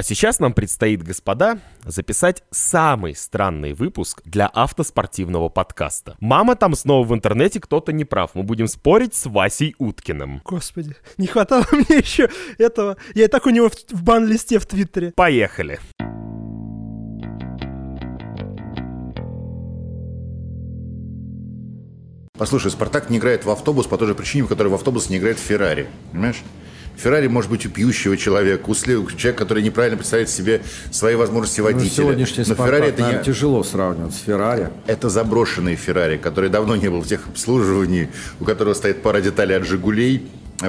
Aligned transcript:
А 0.00 0.02
сейчас 0.02 0.38
нам 0.38 0.54
предстоит, 0.54 1.02
господа, 1.02 1.58
записать 1.84 2.42
самый 2.50 3.14
странный 3.14 3.74
выпуск 3.74 4.22
для 4.24 4.46
автоспортивного 4.46 5.50
подкаста. 5.50 6.16
Мама, 6.20 6.56
там 6.56 6.74
снова 6.74 7.06
в 7.06 7.12
интернете 7.12 7.60
кто-то 7.60 7.92
не 7.92 8.06
прав. 8.06 8.30
Мы 8.32 8.42
будем 8.42 8.66
спорить 8.66 9.14
с 9.14 9.26
Васей 9.26 9.74
Уткиным. 9.76 10.40
Господи, 10.42 10.96
не 11.18 11.26
хватало 11.26 11.66
мне 11.72 11.98
еще 11.98 12.30
этого. 12.56 12.96
Я 13.14 13.26
и 13.26 13.28
так 13.28 13.44
у 13.44 13.50
него 13.50 13.68
в, 13.68 13.74
в 13.90 14.02
бан-листе 14.02 14.58
в 14.58 14.64
Твиттере. 14.64 15.12
Поехали. 15.14 15.78
Послушай, 22.38 22.70
Спартак 22.70 23.10
не 23.10 23.18
играет 23.18 23.44
в 23.44 23.50
автобус 23.50 23.86
по 23.86 23.98
той 23.98 24.08
же 24.08 24.14
причине, 24.14 24.44
по 24.44 24.48
которой 24.48 24.68
в 24.68 24.74
автобус 24.76 25.10
не 25.10 25.18
играет 25.18 25.36
в 25.36 25.42
Феррари. 25.42 25.90
Понимаешь? 26.12 26.42
Феррари 27.02 27.28
может 27.28 27.50
быть 27.50 27.64
у 27.64 27.70
пьющего 27.70 28.16
человека, 28.16 28.68
у 28.68 28.74
человека, 28.74 29.32
который 29.32 29.62
неправильно 29.62 29.96
представляет 29.96 30.28
себе 30.28 30.60
свои 30.90 31.14
возможности 31.14 31.60
водителя. 31.62 31.88
Ну, 31.88 32.10
сегодняшний 32.10 32.44
Но 32.46 32.54
Феррари 32.54 32.88
это 32.88 33.02
не... 33.02 33.24
тяжело 33.24 33.62
сравнивать 33.62 34.14
с 34.14 34.18
Феррари. 34.18 34.68
Это 34.86 35.08
заброшенный 35.08 35.76
Феррари, 35.76 36.18
который 36.18 36.50
давно 36.50 36.76
не 36.76 36.88
был 36.88 37.00
в 37.00 37.06
техобслуживании, 37.06 38.10
у 38.38 38.44
которого 38.44 38.74
стоит 38.74 39.02
пара 39.02 39.20
деталей 39.20 39.56
от 39.56 39.64
«Жигулей», 39.66 40.28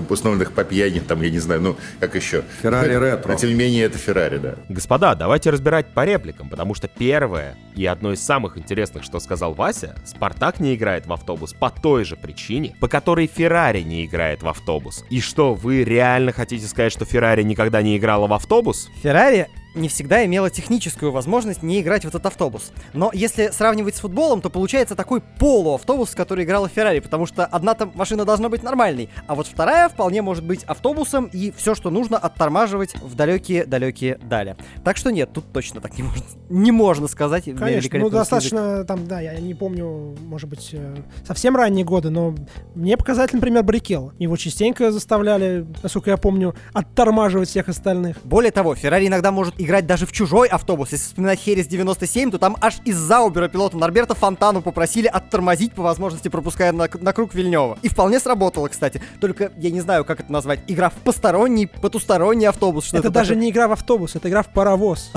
установленных 0.09 0.54
по 0.54 0.63
пьяни, 0.63 1.00
там, 1.00 1.22
я 1.22 1.30
не 1.30 1.40
знаю, 1.40 1.62
ну, 1.62 1.77
как 2.00 2.16
еще. 2.16 2.44
Феррари 2.62 2.95
ретро. 3.00 3.31
Но, 3.31 3.38
тем 3.38 3.50
не 3.50 3.55
менее, 3.55 3.86
это 3.86 3.98
Феррари, 3.98 4.38
да. 4.38 4.55
Господа, 4.70 5.16
давайте 5.16 5.50
разбирать 5.50 5.88
по 5.88 6.05
репликам, 6.05 6.50
потому 6.50 6.73
что 6.73 6.88
первое 6.88 7.55
и 7.76 7.86
одно 7.86 8.14
из 8.14 8.23
самых 8.23 8.58
интересных, 8.58 9.04
что 9.04 9.20
сказал 9.20 9.54
Вася, 9.54 9.95
Спартак 10.05 10.59
не 10.59 10.76
играет 10.76 11.05
в 11.05 11.14
автобус 11.14 11.54
по 11.54 11.70
той 11.70 12.04
же 12.04 12.16
причине, 12.16 12.76
по 12.80 12.88
которой 12.88 13.27
Феррари 13.27 13.81
не 13.81 14.05
играет 14.05 14.44
в 14.44 14.48
автобус. 14.48 15.05
И 15.09 15.22
что, 15.22 15.54
вы 15.54 15.84
реально 15.84 16.31
хотите 16.31 16.67
сказать, 16.67 16.92
что 16.92 17.05
Феррари 17.05 17.44
никогда 17.44 17.81
не 17.81 17.98
играла 17.98 18.28
в 18.28 18.34
автобус? 18.34 18.89
Феррари 19.02 19.48
не 19.73 19.88
всегда 19.88 20.25
имела 20.25 20.49
техническую 20.49 21.11
возможность 21.11 21.63
не 21.63 21.81
играть 21.81 22.03
в 22.03 22.07
этот 22.07 22.25
автобус. 22.25 22.71
Но 22.93 23.11
если 23.13 23.47
сравнивать 23.47 23.95
с 23.95 24.00
футболом, 24.00 24.41
то 24.41 24.50
получается 24.50 24.95
такой 24.95 25.22
полуавтобус, 25.22 26.09
в 26.09 26.16
который 26.16 26.44
играла 26.44 26.67
Феррари, 26.67 27.00
потому 27.00 27.25
что 27.25 27.45
одна 27.45 27.73
там 27.73 27.92
машина 27.95 28.25
должна 28.25 28.49
быть 28.49 28.64
нормальной, 28.64 29.09
а 29.27 29.36
вот 29.36 29.47
вторая 29.47 29.89
вполне 29.89 30.22
может 30.22 30.44
быть 30.44 30.64
автобусом, 30.64 31.30
и 31.31 31.52
все, 31.55 31.75
что 31.75 31.89
нужно, 31.89 32.17
оттормаживать 32.17 32.95
в 32.95 33.16
далекие-далекие 33.16 34.19
дали. 34.22 34.58
Так 34.83 34.97
что 34.97 35.11
нет, 35.11 35.31
тут 35.33 35.52
точно 35.53 35.81
так 35.81 35.97
не 35.97 36.03
можно, 36.03 36.25
не 36.49 36.72
можно 36.72 37.08
сказать. 37.08 37.45
Конечно, 37.45 37.99
ну 37.99 38.09
достаточно, 38.09 38.83
там, 38.83 39.08
да, 39.08 39.22
я 39.22 39.39
не 39.39 39.53
помню, 39.53 40.16
может 40.22 40.49
быть, 40.49 40.69
э, 40.73 40.95
совсем 41.25 41.55
ранние 41.55 41.86
годы, 41.86 42.09
но 42.09 42.36
мне 42.75 42.97
показатель, 42.97 43.36
например, 43.36 43.64
Баррикелло. 43.64 44.14
Его 44.19 44.36
частенько 44.38 44.92
заставляли, 44.92 45.66
насколько 45.81 46.09
я 46.09 46.17
помню, 46.17 46.55
оттормаживать 46.73 47.49
всех 47.49 47.69
остальных. 47.69 48.17
Более 48.23 48.52
того, 48.52 48.75
Феррари 48.75 49.08
иногда 49.08 49.31
может 49.31 49.61
играть 49.64 49.86
даже 49.86 50.06
в 50.06 50.12
чужой 50.12 50.48
автобус. 50.48 50.92
Если 50.92 51.06
вспоминать 51.06 51.40
Херес 51.40 51.67
97, 51.67 52.31
то 52.31 52.38
там 52.38 52.58
аж 52.62 52.76
из 52.86 52.98
Заубера 52.98 53.48
пилота 53.48 53.78
Норберта 53.78 54.16
Фонтану 54.16 54.62
попросили 54.62 55.08
оттормозить 55.08 55.73
по 55.73 55.84
возможности, 55.84 56.28
пропуская 56.28 56.72
на, 56.72 56.90
на 56.94 57.14
круг 57.14 57.34
Вильнева. 57.34 57.78
И 57.82 57.89
вполне 57.89 58.20
сработало, 58.20 58.67
кстати. 58.67 59.02
Только 59.20 59.52
я 59.58 59.72
не 59.72 59.82
знаю, 59.82 60.06
как 60.06 60.22
это 60.22 60.32
назвать. 60.32 60.59
Игра 60.67 60.89
в 60.89 60.95
посторонний, 60.95 61.67
потусторонний 61.67 62.48
автобус. 62.48 62.86
Что 62.86 62.98
это, 62.98 63.08
это 63.08 63.14
даже 63.14 63.30
такое? 63.30 63.44
не 63.44 63.50
игра 63.52 63.67
в 63.67 63.72
автобус, 63.73 64.16
это 64.16 64.30
игра 64.30 64.44
в 64.44 64.50
паровоз. 64.50 65.12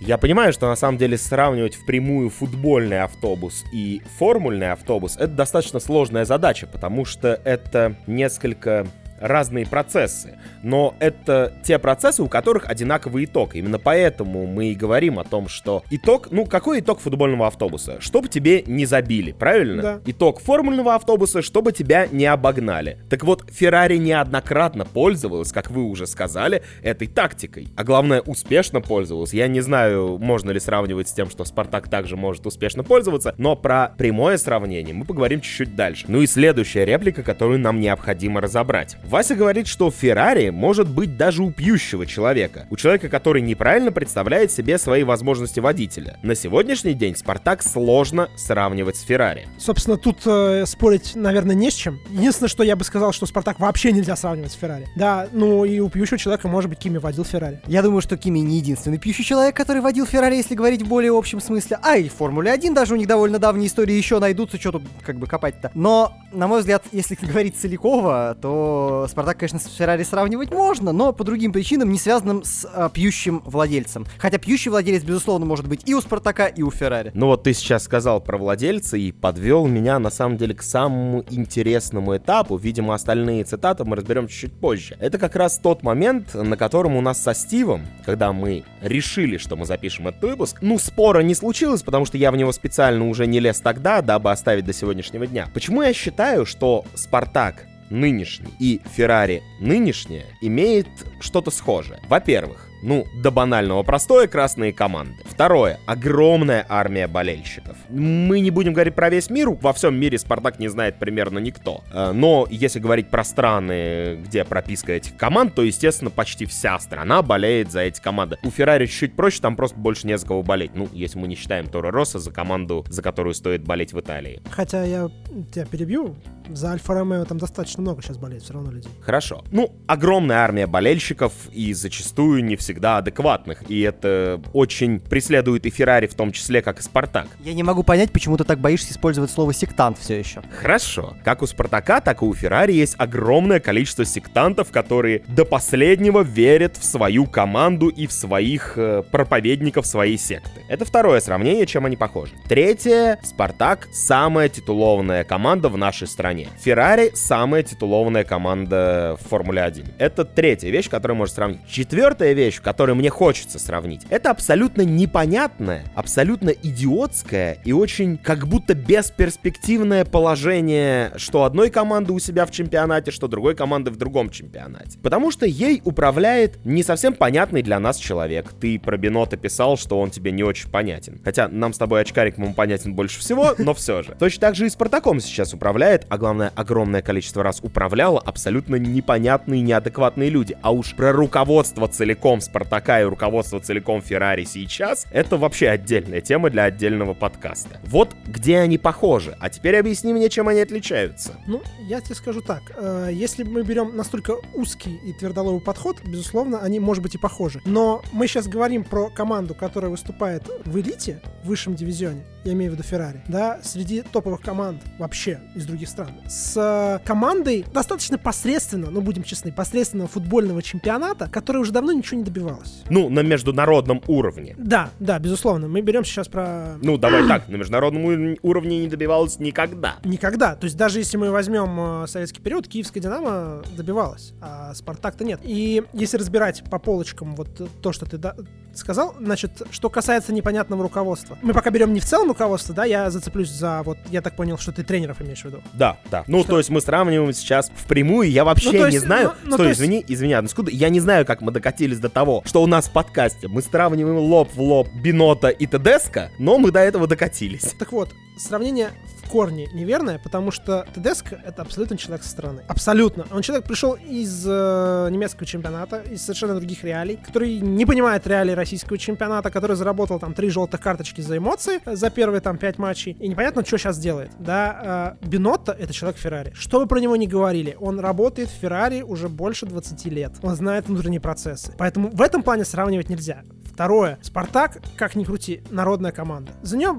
Я 0.00 0.16
понимаю, 0.16 0.52
что 0.52 0.66
на 0.66 0.76
самом 0.76 0.96
деле 0.96 1.18
сравнивать 1.18 1.74
впрямую 1.74 2.30
футбольный 2.30 3.02
автобус 3.02 3.64
и 3.70 4.02
формульный 4.18 4.72
автобус 4.72 5.16
это 5.16 5.28
достаточно 5.28 5.78
сложная 5.78 6.24
задача, 6.24 6.66
потому 6.66 7.04
что 7.04 7.40
это 7.44 7.96
несколько 8.06 8.86
разные 9.20 9.66
процессы, 9.66 10.38
но 10.62 10.94
это 10.98 11.52
те 11.62 11.78
процессы, 11.78 12.22
у 12.22 12.28
которых 12.28 12.68
одинаковый 12.68 13.24
итог. 13.24 13.54
Именно 13.54 13.78
поэтому 13.78 14.46
мы 14.46 14.68
и 14.68 14.74
говорим 14.74 15.18
о 15.18 15.24
том, 15.24 15.48
что 15.48 15.84
итог, 15.90 16.28
ну 16.30 16.46
какой 16.46 16.80
итог 16.80 17.00
футбольного 17.00 17.46
автобуса? 17.46 18.00
Чтобы 18.00 18.28
тебе 18.28 18.62
не 18.66 18.86
забили, 18.86 19.32
правильно? 19.32 19.82
Да. 19.82 20.00
Итог 20.06 20.40
формульного 20.40 20.94
автобуса, 20.94 21.42
чтобы 21.42 21.72
тебя 21.72 22.06
не 22.10 22.26
обогнали. 22.26 22.98
Так 23.08 23.24
вот, 23.24 23.44
Феррари 23.50 23.96
неоднократно 23.98 24.84
пользовалась, 24.84 25.52
как 25.52 25.70
вы 25.70 25.84
уже 25.84 26.06
сказали, 26.06 26.62
этой 26.82 27.08
тактикой. 27.08 27.68
А 27.76 27.84
главное, 27.84 28.20
успешно 28.20 28.80
пользовалась. 28.80 29.34
Я 29.34 29.48
не 29.48 29.60
знаю, 29.60 30.18
можно 30.18 30.50
ли 30.50 30.60
сравнивать 30.60 31.08
с 31.08 31.12
тем, 31.12 31.30
что 31.30 31.44
Спартак 31.44 31.88
также 31.88 32.16
может 32.16 32.46
успешно 32.46 32.82
пользоваться, 32.82 33.34
но 33.38 33.56
про 33.56 33.92
прямое 33.98 34.36
сравнение 34.38 34.94
мы 34.94 35.04
поговорим 35.04 35.40
чуть-чуть 35.40 35.76
дальше. 35.76 36.06
Ну 36.08 36.22
и 36.22 36.26
следующая 36.26 36.84
реплика, 36.84 37.22
которую 37.22 37.58
нам 37.58 37.80
необходимо 37.80 38.40
разобрать. 38.40 38.96
Вася 39.10 39.34
говорит, 39.34 39.66
что 39.66 39.90
Феррари 39.90 40.50
может 40.50 40.88
быть 40.88 41.16
даже 41.16 41.42
у 41.42 41.50
пьющего 41.50 42.06
человека. 42.06 42.68
У 42.70 42.76
человека, 42.76 43.08
который 43.08 43.42
неправильно 43.42 43.90
представляет 43.90 44.52
себе 44.52 44.78
свои 44.78 45.02
возможности 45.02 45.58
водителя. 45.58 46.16
На 46.22 46.36
сегодняшний 46.36 46.94
день 46.94 47.16
Спартак 47.16 47.60
сложно 47.64 48.28
сравнивать 48.36 48.94
с 48.94 49.00
Феррари. 49.00 49.48
Собственно, 49.58 49.96
тут 49.96 50.18
э, 50.26 50.64
спорить, 50.64 51.16
наверное, 51.16 51.56
не 51.56 51.72
с 51.72 51.74
чем. 51.74 51.98
Единственное, 52.10 52.48
что 52.48 52.62
я 52.62 52.76
бы 52.76 52.84
сказал, 52.84 53.12
что 53.12 53.26
Спартак 53.26 53.58
вообще 53.58 53.90
нельзя 53.90 54.14
сравнивать 54.14 54.52
с 54.52 54.54
Феррари. 54.54 54.86
Да, 54.94 55.26
ну 55.32 55.64
и 55.64 55.80
у 55.80 55.88
пьющего 55.88 56.16
человека, 56.16 56.46
может 56.46 56.70
быть, 56.70 56.78
Кими 56.78 56.98
водил 56.98 57.24
Феррари. 57.24 57.60
Я 57.66 57.82
думаю, 57.82 58.02
что 58.02 58.16
Кими 58.16 58.38
не 58.38 58.58
единственный 58.58 58.98
пьющий 58.98 59.24
человек, 59.24 59.56
который 59.56 59.82
водил 59.82 60.06
Феррари, 60.06 60.36
если 60.36 60.54
говорить 60.54 60.82
в 60.82 60.88
более 60.88 61.10
общем 61.18 61.40
смысле. 61.40 61.80
А 61.82 61.96
и 61.96 62.08
в 62.08 62.14
Формуле 62.14 62.52
1 62.52 62.74
даже 62.74 62.94
у 62.94 62.96
них 62.96 63.08
довольно 63.08 63.40
давние 63.40 63.66
истории 63.66 63.94
еще 63.94 64.20
найдутся, 64.20 64.56
что 64.56 64.70
тут 64.70 64.84
как 65.04 65.18
бы 65.18 65.26
копать-то. 65.26 65.72
Но, 65.74 66.16
на 66.32 66.46
мой 66.46 66.60
взгляд, 66.60 66.84
если 66.92 67.16
говорить 67.20 67.56
целиково, 67.56 68.36
то 68.40 68.99
Спартак, 69.08 69.38
конечно, 69.38 69.58
с 69.58 69.66
Феррари 69.74 70.02
сравнивать 70.02 70.50
можно, 70.50 70.92
но 70.92 71.12
по 71.12 71.24
другим 71.24 71.52
причинам, 71.52 71.90
не 71.90 71.98
связанным 71.98 72.44
с 72.44 72.68
а, 72.72 72.88
пьющим 72.88 73.42
владельцем. 73.44 74.06
Хотя 74.18 74.38
пьющий 74.38 74.70
владелец, 74.70 75.02
безусловно, 75.02 75.46
может 75.46 75.68
быть 75.68 75.82
и 75.86 75.94
у 75.94 76.00
Спартака, 76.00 76.46
и 76.46 76.62
у 76.62 76.70
Феррари. 76.70 77.10
Ну 77.14 77.26
вот 77.26 77.42
ты 77.42 77.52
сейчас 77.52 77.84
сказал 77.84 78.20
про 78.20 78.38
владельца 78.38 78.96
и 78.96 79.12
подвел 79.12 79.66
меня 79.66 79.98
на 79.98 80.10
самом 80.10 80.36
деле 80.36 80.54
к 80.54 80.62
самому 80.62 81.24
интересному 81.30 82.16
этапу. 82.16 82.56
Видимо, 82.56 82.94
остальные 82.94 83.44
цитаты 83.44 83.84
мы 83.84 83.96
разберем 83.96 84.28
чуть-чуть 84.28 84.52
позже. 84.52 84.96
Это 85.00 85.18
как 85.18 85.36
раз 85.36 85.58
тот 85.58 85.82
момент, 85.82 86.34
на 86.34 86.56
котором 86.56 86.96
у 86.96 87.00
нас 87.00 87.22
со 87.22 87.34
Стивом, 87.34 87.86
когда 88.04 88.32
мы 88.32 88.64
решили, 88.82 89.36
что 89.36 89.56
мы 89.56 89.66
запишем 89.66 90.08
этот 90.08 90.22
выпуск, 90.22 90.58
ну 90.60 90.78
спора 90.78 91.20
не 91.20 91.34
случилось, 91.34 91.82
потому 91.82 92.04
что 92.04 92.18
я 92.18 92.30
в 92.30 92.36
него 92.36 92.52
специально 92.52 93.08
уже 93.08 93.26
не 93.26 93.40
лез 93.40 93.60
тогда, 93.60 94.02
дабы 94.02 94.30
оставить 94.30 94.64
до 94.64 94.72
сегодняшнего 94.72 95.26
дня. 95.26 95.48
Почему 95.52 95.82
я 95.82 95.92
считаю, 95.92 96.46
что 96.46 96.84
Спартак 96.94 97.66
нынешний 97.90 98.54
и 98.58 98.80
Феррари 98.94 99.42
нынешняя 99.60 100.26
имеет 100.40 100.88
что-то 101.20 101.50
схожее? 101.50 102.00
Во-первых, 102.08 102.69
ну, 102.82 103.06
до 103.14 103.30
банального 103.30 103.82
простое 103.82 104.26
красные 104.26 104.72
команды. 104.72 105.22
Второе, 105.24 105.78
огромная 105.86 106.64
армия 106.68 107.06
болельщиков. 107.06 107.76
Мы 107.88 108.40
не 108.40 108.50
будем 108.50 108.72
говорить 108.72 108.94
про 108.94 109.10
весь 109.10 109.30
мир, 109.30 109.50
во 109.50 109.72
всем 109.72 109.98
мире 109.98 110.18
Спартак 110.18 110.58
не 110.58 110.68
знает 110.68 110.98
примерно 110.98 111.38
никто. 111.38 111.82
Э, 111.92 112.12
Но 112.12 112.46
если 112.50 112.78
говорить 112.78 113.10
про 113.10 113.24
страны, 113.24 114.20
где 114.24 114.44
прописка 114.44 114.92
этих 114.92 115.16
команд, 115.16 115.54
то, 115.54 115.62
естественно, 115.62 116.10
почти 116.10 116.46
вся 116.46 116.78
страна 116.78 117.22
болеет 117.22 117.70
за 117.70 117.80
эти 117.80 118.00
команды. 118.00 118.38
У 118.42 118.50
Феррари 118.50 118.86
чуть 118.86 119.14
проще, 119.16 119.40
там 119.40 119.56
просто 119.56 119.78
больше 119.78 120.06
не 120.06 120.16
за 120.18 120.26
кого 120.26 120.42
болеть. 120.42 120.72
Ну, 120.74 120.88
если 120.92 121.18
мы 121.18 121.28
не 121.28 121.34
считаем 121.36 121.66
Торо 121.66 121.90
Росса 121.90 122.18
за 122.18 122.30
команду, 122.30 122.84
за 122.88 123.02
которую 123.02 123.34
стоит 123.34 123.64
болеть 123.64 123.92
в 123.92 124.00
Италии. 124.00 124.40
Хотя 124.50 124.84
я 124.84 125.08
тебя 125.52 125.64
перебью, 125.64 126.16
за 126.48 126.72
Альфа 126.72 126.94
Ромео 126.94 127.24
там 127.24 127.38
достаточно 127.38 127.82
много 127.82 128.02
сейчас 128.02 128.18
болеет 128.18 128.42
все 128.42 128.54
равно 128.54 128.70
людей. 128.70 128.90
Хорошо. 129.00 129.44
Ну, 129.52 129.72
огромная 129.86 130.38
армия 130.38 130.66
болельщиков 130.66 131.32
и 131.52 131.72
зачастую 131.72 132.44
не 132.44 132.56
всегда 132.70 132.98
адекватных. 132.98 133.68
И 133.68 133.80
это 133.80 134.40
очень 134.52 135.00
преследует 135.00 135.66
и 135.66 135.70
Феррари 135.70 136.06
в 136.06 136.14
том 136.14 136.30
числе, 136.30 136.62
как 136.62 136.78
и 136.78 136.82
Спартак. 136.82 137.26
Я 137.40 137.52
не 137.52 137.64
могу 137.64 137.82
понять, 137.82 138.12
почему 138.12 138.36
ты 138.36 138.44
так 138.44 138.60
боишься 138.60 138.92
использовать 138.92 139.30
слово 139.30 139.52
сектант 139.52 139.98
все 139.98 140.18
еще. 140.18 140.40
Хорошо. 140.60 141.16
Как 141.24 141.42
у 141.42 141.46
Спартака, 141.46 142.00
так 142.00 142.22
и 142.22 142.24
у 142.24 142.32
Феррари 142.32 142.72
есть 142.72 142.94
огромное 142.96 143.58
количество 143.58 144.04
сектантов, 144.04 144.70
которые 144.70 145.22
до 145.26 145.44
последнего 145.44 146.20
верят 146.20 146.76
в 146.76 146.84
свою 146.84 147.26
команду 147.26 147.88
и 147.88 148.06
в 148.06 148.12
своих 148.12 148.74
э, 148.76 149.02
проповедников 149.10 149.84
своей 149.84 150.16
секты. 150.16 150.62
Это 150.68 150.84
второе 150.84 151.18
сравнение, 151.20 151.66
чем 151.66 151.86
они 151.86 151.96
похожи. 151.96 152.32
Третье. 152.48 153.18
Спартак 153.24 153.88
самая 153.92 154.48
титулованная 154.48 155.24
команда 155.24 155.68
в 155.68 155.76
нашей 155.76 156.06
стране. 156.06 156.48
Феррари 156.60 157.10
самая 157.14 157.64
титулованная 157.64 158.22
команда 158.22 159.18
в 159.20 159.28
Формуле 159.28 159.62
1. 159.62 159.86
Это 159.98 160.24
третья 160.24 160.70
вещь, 160.70 160.88
которую 160.88 161.16
можно 161.16 161.34
сравнить. 161.34 161.60
Четвертая 161.68 162.32
вещь, 162.32 162.59
вещь, 162.60 162.64
которую 162.64 162.96
мне 162.96 163.10
хочется 163.10 163.58
сравнить. 163.58 164.02
Это 164.10 164.30
абсолютно 164.30 164.82
непонятное, 164.82 165.84
абсолютно 165.94 166.50
идиотское 166.50 167.58
и 167.64 167.72
очень 167.72 168.16
как 168.16 168.46
будто 168.46 168.74
бесперспективное 168.74 170.04
положение, 170.04 171.12
что 171.16 171.44
одной 171.44 171.70
команды 171.70 172.12
у 172.12 172.18
себя 172.18 172.46
в 172.46 172.50
чемпионате, 172.50 173.10
что 173.10 173.28
другой 173.28 173.54
команды 173.54 173.90
в 173.90 173.96
другом 173.96 174.30
чемпионате. 174.30 174.98
Потому 175.02 175.30
что 175.30 175.46
ей 175.46 175.80
управляет 175.84 176.64
не 176.64 176.82
совсем 176.82 177.14
понятный 177.14 177.62
для 177.62 177.78
нас 177.80 177.96
человек. 177.96 178.52
Ты 178.60 178.78
про 178.78 178.96
Бинота 178.96 179.36
писал, 179.36 179.76
что 179.76 180.00
он 180.00 180.10
тебе 180.10 180.32
не 180.32 180.42
очень 180.42 180.70
понятен. 180.70 181.20
Хотя 181.24 181.48
нам 181.48 181.72
с 181.72 181.78
тобой 181.78 182.02
очкарик 182.02 182.38
ему 182.38 182.54
понятен 182.54 182.94
больше 182.94 183.20
всего, 183.20 183.54
но 183.58 183.74
все 183.74 184.02
же. 184.02 184.16
Точно 184.18 184.40
так 184.40 184.54
же 184.54 184.66
и 184.66 184.70
Спартаком 184.70 185.20
сейчас 185.20 185.52
управляет, 185.54 186.06
а 186.08 186.18
главное, 186.18 186.52
огромное 186.54 187.02
количество 187.02 187.42
раз 187.42 187.60
управляло 187.62 188.20
абсолютно 188.20 188.76
непонятные, 188.76 189.60
неадекватные 189.60 190.30
люди. 190.30 190.56
А 190.62 190.72
уж 190.72 190.94
про 190.94 191.12
руководство 191.12 191.88
целиком 191.88 192.40
Спартака 192.50 193.00
и 193.00 193.04
руководство 193.04 193.60
целиком 193.60 194.02
Феррари 194.02 194.42
сейчас, 194.44 195.06
это 195.12 195.36
вообще 195.36 195.68
отдельная 195.68 196.20
тема 196.20 196.50
для 196.50 196.64
отдельного 196.64 197.14
подкаста. 197.14 197.78
Вот 197.84 198.16
где 198.26 198.58
они 198.58 198.76
похожи. 198.76 199.36
А 199.38 199.48
теперь 199.50 199.76
объясни 199.76 200.12
мне, 200.12 200.28
чем 200.28 200.48
они 200.48 200.58
отличаются. 200.60 201.34
Ну, 201.46 201.62
я 201.88 202.00
тебе 202.00 202.16
скажу 202.16 202.40
так. 202.40 202.62
э, 202.76 203.10
Если 203.12 203.44
мы 203.44 203.62
берем 203.62 203.96
настолько 203.96 204.34
узкий 204.54 204.96
и 205.06 205.12
твердолобый 205.12 205.60
подход, 205.60 205.98
безусловно, 206.04 206.58
они, 206.60 206.80
может 206.80 207.04
быть, 207.04 207.14
и 207.14 207.18
похожи. 207.18 207.60
Но 207.64 208.02
мы 208.12 208.26
сейчас 208.26 208.48
говорим 208.48 208.82
про 208.82 209.10
команду, 209.10 209.54
которая 209.54 209.90
выступает 209.90 210.42
в 210.64 210.76
элите, 210.76 211.22
в 211.44 211.48
высшем 211.48 211.76
дивизионе, 211.76 212.24
я 212.44 212.52
имею 212.52 212.72
в 212.72 212.74
виду 212.74 212.82
Феррари, 212.82 213.22
да, 213.28 213.60
среди 213.62 214.02
топовых 214.02 214.40
команд 214.40 214.82
вообще 214.98 215.40
из 215.54 215.66
других 215.66 215.88
стран, 215.88 216.10
с 216.28 216.56
э, 216.56 217.06
командой 217.06 217.64
достаточно 217.72 218.18
посредственно, 218.18 218.90
ну, 218.90 219.00
будем 219.02 219.22
честны, 219.22 219.52
посредственного 219.52 220.08
футбольного 220.08 220.62
чемпионата, 220.62 221.28
которая 221.30 221.62
уже 221.62 221.70
давно 221.70 221.92
ничего 221.92 222.18
не 222.18 222.24
добивалась. 222.40 222.82
Ну, 222.88 223.08
на 223.08 223.20
международном 223.20 224.02
уровне. 224.06 224.54
Да, 224.58 224.90
да, 224.98 225.18
безусловно. 225.18 225.68
Мы 225.68 225.80
берем 225.80 226.04
сейчас 226.04 226.28
про 226.28 226.76
Ну, 226.82 226.96
давай 226.98 227.26
так, 227.28 227.48
на 227.48 227.56
международном 227.56 228.04
ур- 228.04 228.36
уровне 228.42 228.80
не 228.80 228.88
добивалась 228.88 229.38
никогда. 229.38 229.96
Никогда. 230.04 230.54
То 230.56 230.64
есть 230.64 230.76
даже 230.76 230.98
если 230.98 231.16
мы 231.16 231.30
возьмем 231.30 232.02
э, 232.04 232.06
советский 232.06 232.40
период, 232.40 232.66
киевская 232.68 233.02
«Динамо» 233.02 233.62
добивалась, 233.76 234.32
а 234.40 234.72
«Спартак»-то 234.74 235.24
нет. 235.24 235.40
И 235.42 235.82
если 235.92 236.16
разбирать 236.16 236.62
по 236.70 236.78
полочкам 236.78 237.34
вот 237.34 237.48
то, 237.82 237.92
что 237.92 238.06
ты 238.06 238.18
да- 238.18 238.34
сказал, 238.74 239.14
значит, 239.18 239.62
что 239.72 239.90
касается 239.90 240.32
непонятного 240.32 240.82
руководства. 240.84 241.36
Мы 241.42 241.52
пока 241.52 241.70
берем 241.70 241.92
не 241.92 241.98
в 241.98 242.04
целом 242.04 242.28
руководство, 242.28 242.72
да, 242.74 242.84
я 242.84 243.10
зацеплюсь 243.10 243.50
за 243.50 243.82
вот, 243.84 243.98
я 244.10 244.22
так 244.22 244.36
понял, 244.36 244.58
что 244.58 244.70
ты 244.70 244.84
тренеров 244.84 245.20
имеешь 245.20 245.42
в 245.42 245.44
виду. 245.46 245.60
Да, 245.72 245.98
да. 246.10 246.22
Ну, 246.28 246.40
Что? 246.40 246.50
то 246.50 246.58
есть 246.58 246.70
мы 246.70 246.80
сравниваем 246.80 247.32
сейчас 247.32 247.70
впрямую, 247.74 248.30
я 248.30 248.44
вообще 248.44 248.70
Ну, 248.72 248.78
то 248.78 248.86
не 248.88 248.94
есть, 248.94 249.06
знаю. 249.06 249.32
ну, 249.42 249.50
ну, 249.50 249.52
Стой, 249.54 249.64
то 249.64 249.68
есть- 249.70 249.80
извини, 249.80 250.04
извини, 250.06 250.34
секунду. 250.48 250.70
Я 250.70 250.88
не 250.88 251.00
знаю, 251.00 251.26
как 251.26 251.40
мы 251.40 251.50
докатились 251.50 251.98
до 251.98 252.08
того, 252.08 252.29
что 252.44 252.62
у 252.62 252.66
нас 252.66 252.88
в 252.88 252.92
подкасте 252.92 253.48
мы 253.48 253.62
сравниваем 253.62 254.18
лоб 254.18 254.48
в 254.54 254.60
лоб 254.60 254.88
Бинота 254.94 255.48
и 255.48 255.66
Тедеско, 255.66 256.30
но 256.38 256.58
мы 256.58 256.70
до 256.70 256.80
этого 256.80 257.06
докатились. 257.06 257.74
Так 257.78 257.92
вот, 257.92 258.14
сравнение 258.36 258.90
в 259.30 259.32
корне 259.32 259.68
неверное, 259.72 260.18
потому 260.18 260.50
что 260.50 260.84
Тедеско— 260.92 261.40
это 261.46 261.62
абсолютно 261.62 261.96
человек 261.96 262.24
со 262.24 262.30
стороны. 262.30 262.64
Абсолютно. 262.66 263.26
Он 263.30 263.42
человек 263.42 263.64
пришел 263.64 263.94
из 263.94 264.44
э, 264.44 265.08
немецкого 265.08 265.46
чемпионата, 265.46 266.02
из 266.10 266.22
совершенно 266.22 266.56
других 266.56 266.82
реалий, 266.82 267.16
который 267.16 267.60
не 267.60 267.86
понимает 267.86 268.26
реалий 268.26 268.54
российского 268.54 268.98
чемпионата, 268.98 269.50
который 269.50 269.76
заработал 269.76 270.18
там 270.18 270.34
три 270.34 270.50
желтых 270.50 270.80
карточки 270.80 271.20
за 271.20 271.36
эмоции 271.36 271.78
э, 271.84 271.94
за 271.94 272.10
первые 272.10 272.40
там 272.40 272.58
пять 272.58 272.78
матчей, 272.78 273.16
и 273.20 273.28
непонятно, 273.28 273.64
что 273.64 273.78
сейчас 273.78 273.98
делает. 273.98 274.32
Да, 274.40 275.16
э, 275.22 275.26
Бинотто— 275.26 275.70
это 275.78 275.92
человек 275.92 276.18
Феррари. 276.18 276.52
Что 276.54 276.80
бы 276.80 276.88
про 276.88 276.98
него 276.98 277.14
ни 277.14 277.26
говорили, 277.26 277.76
он 277.78 278.00
работает 278.00 278.48
в 278.48 278.54
Феррари 278.54 279.02
уже 279.02 279.28
больше 279.28 279.64
20 279.64 280.06
лет. 280.06 280.32
Он 280.42 280.56
знает 280.56 280.88
внутренние 280.88 281.20
процессы. 281.20 281.72
Поэтому 281.78 282.10
в 282.10 282.20
этом 282.20 282.42
плане 282.42 282.64
сравнивать 282.64 283.08
нельзя. 283.08 283.44
Второе. 283.72 284.18
Спартак, 284.20 284.78
как 284.96 285.14
ни 285.14 285.24
крути, 285.24 285.62
народная 285.70 286.12
команда. 286.12 286.52
За 286.62 286.76
нее 286.76 286.92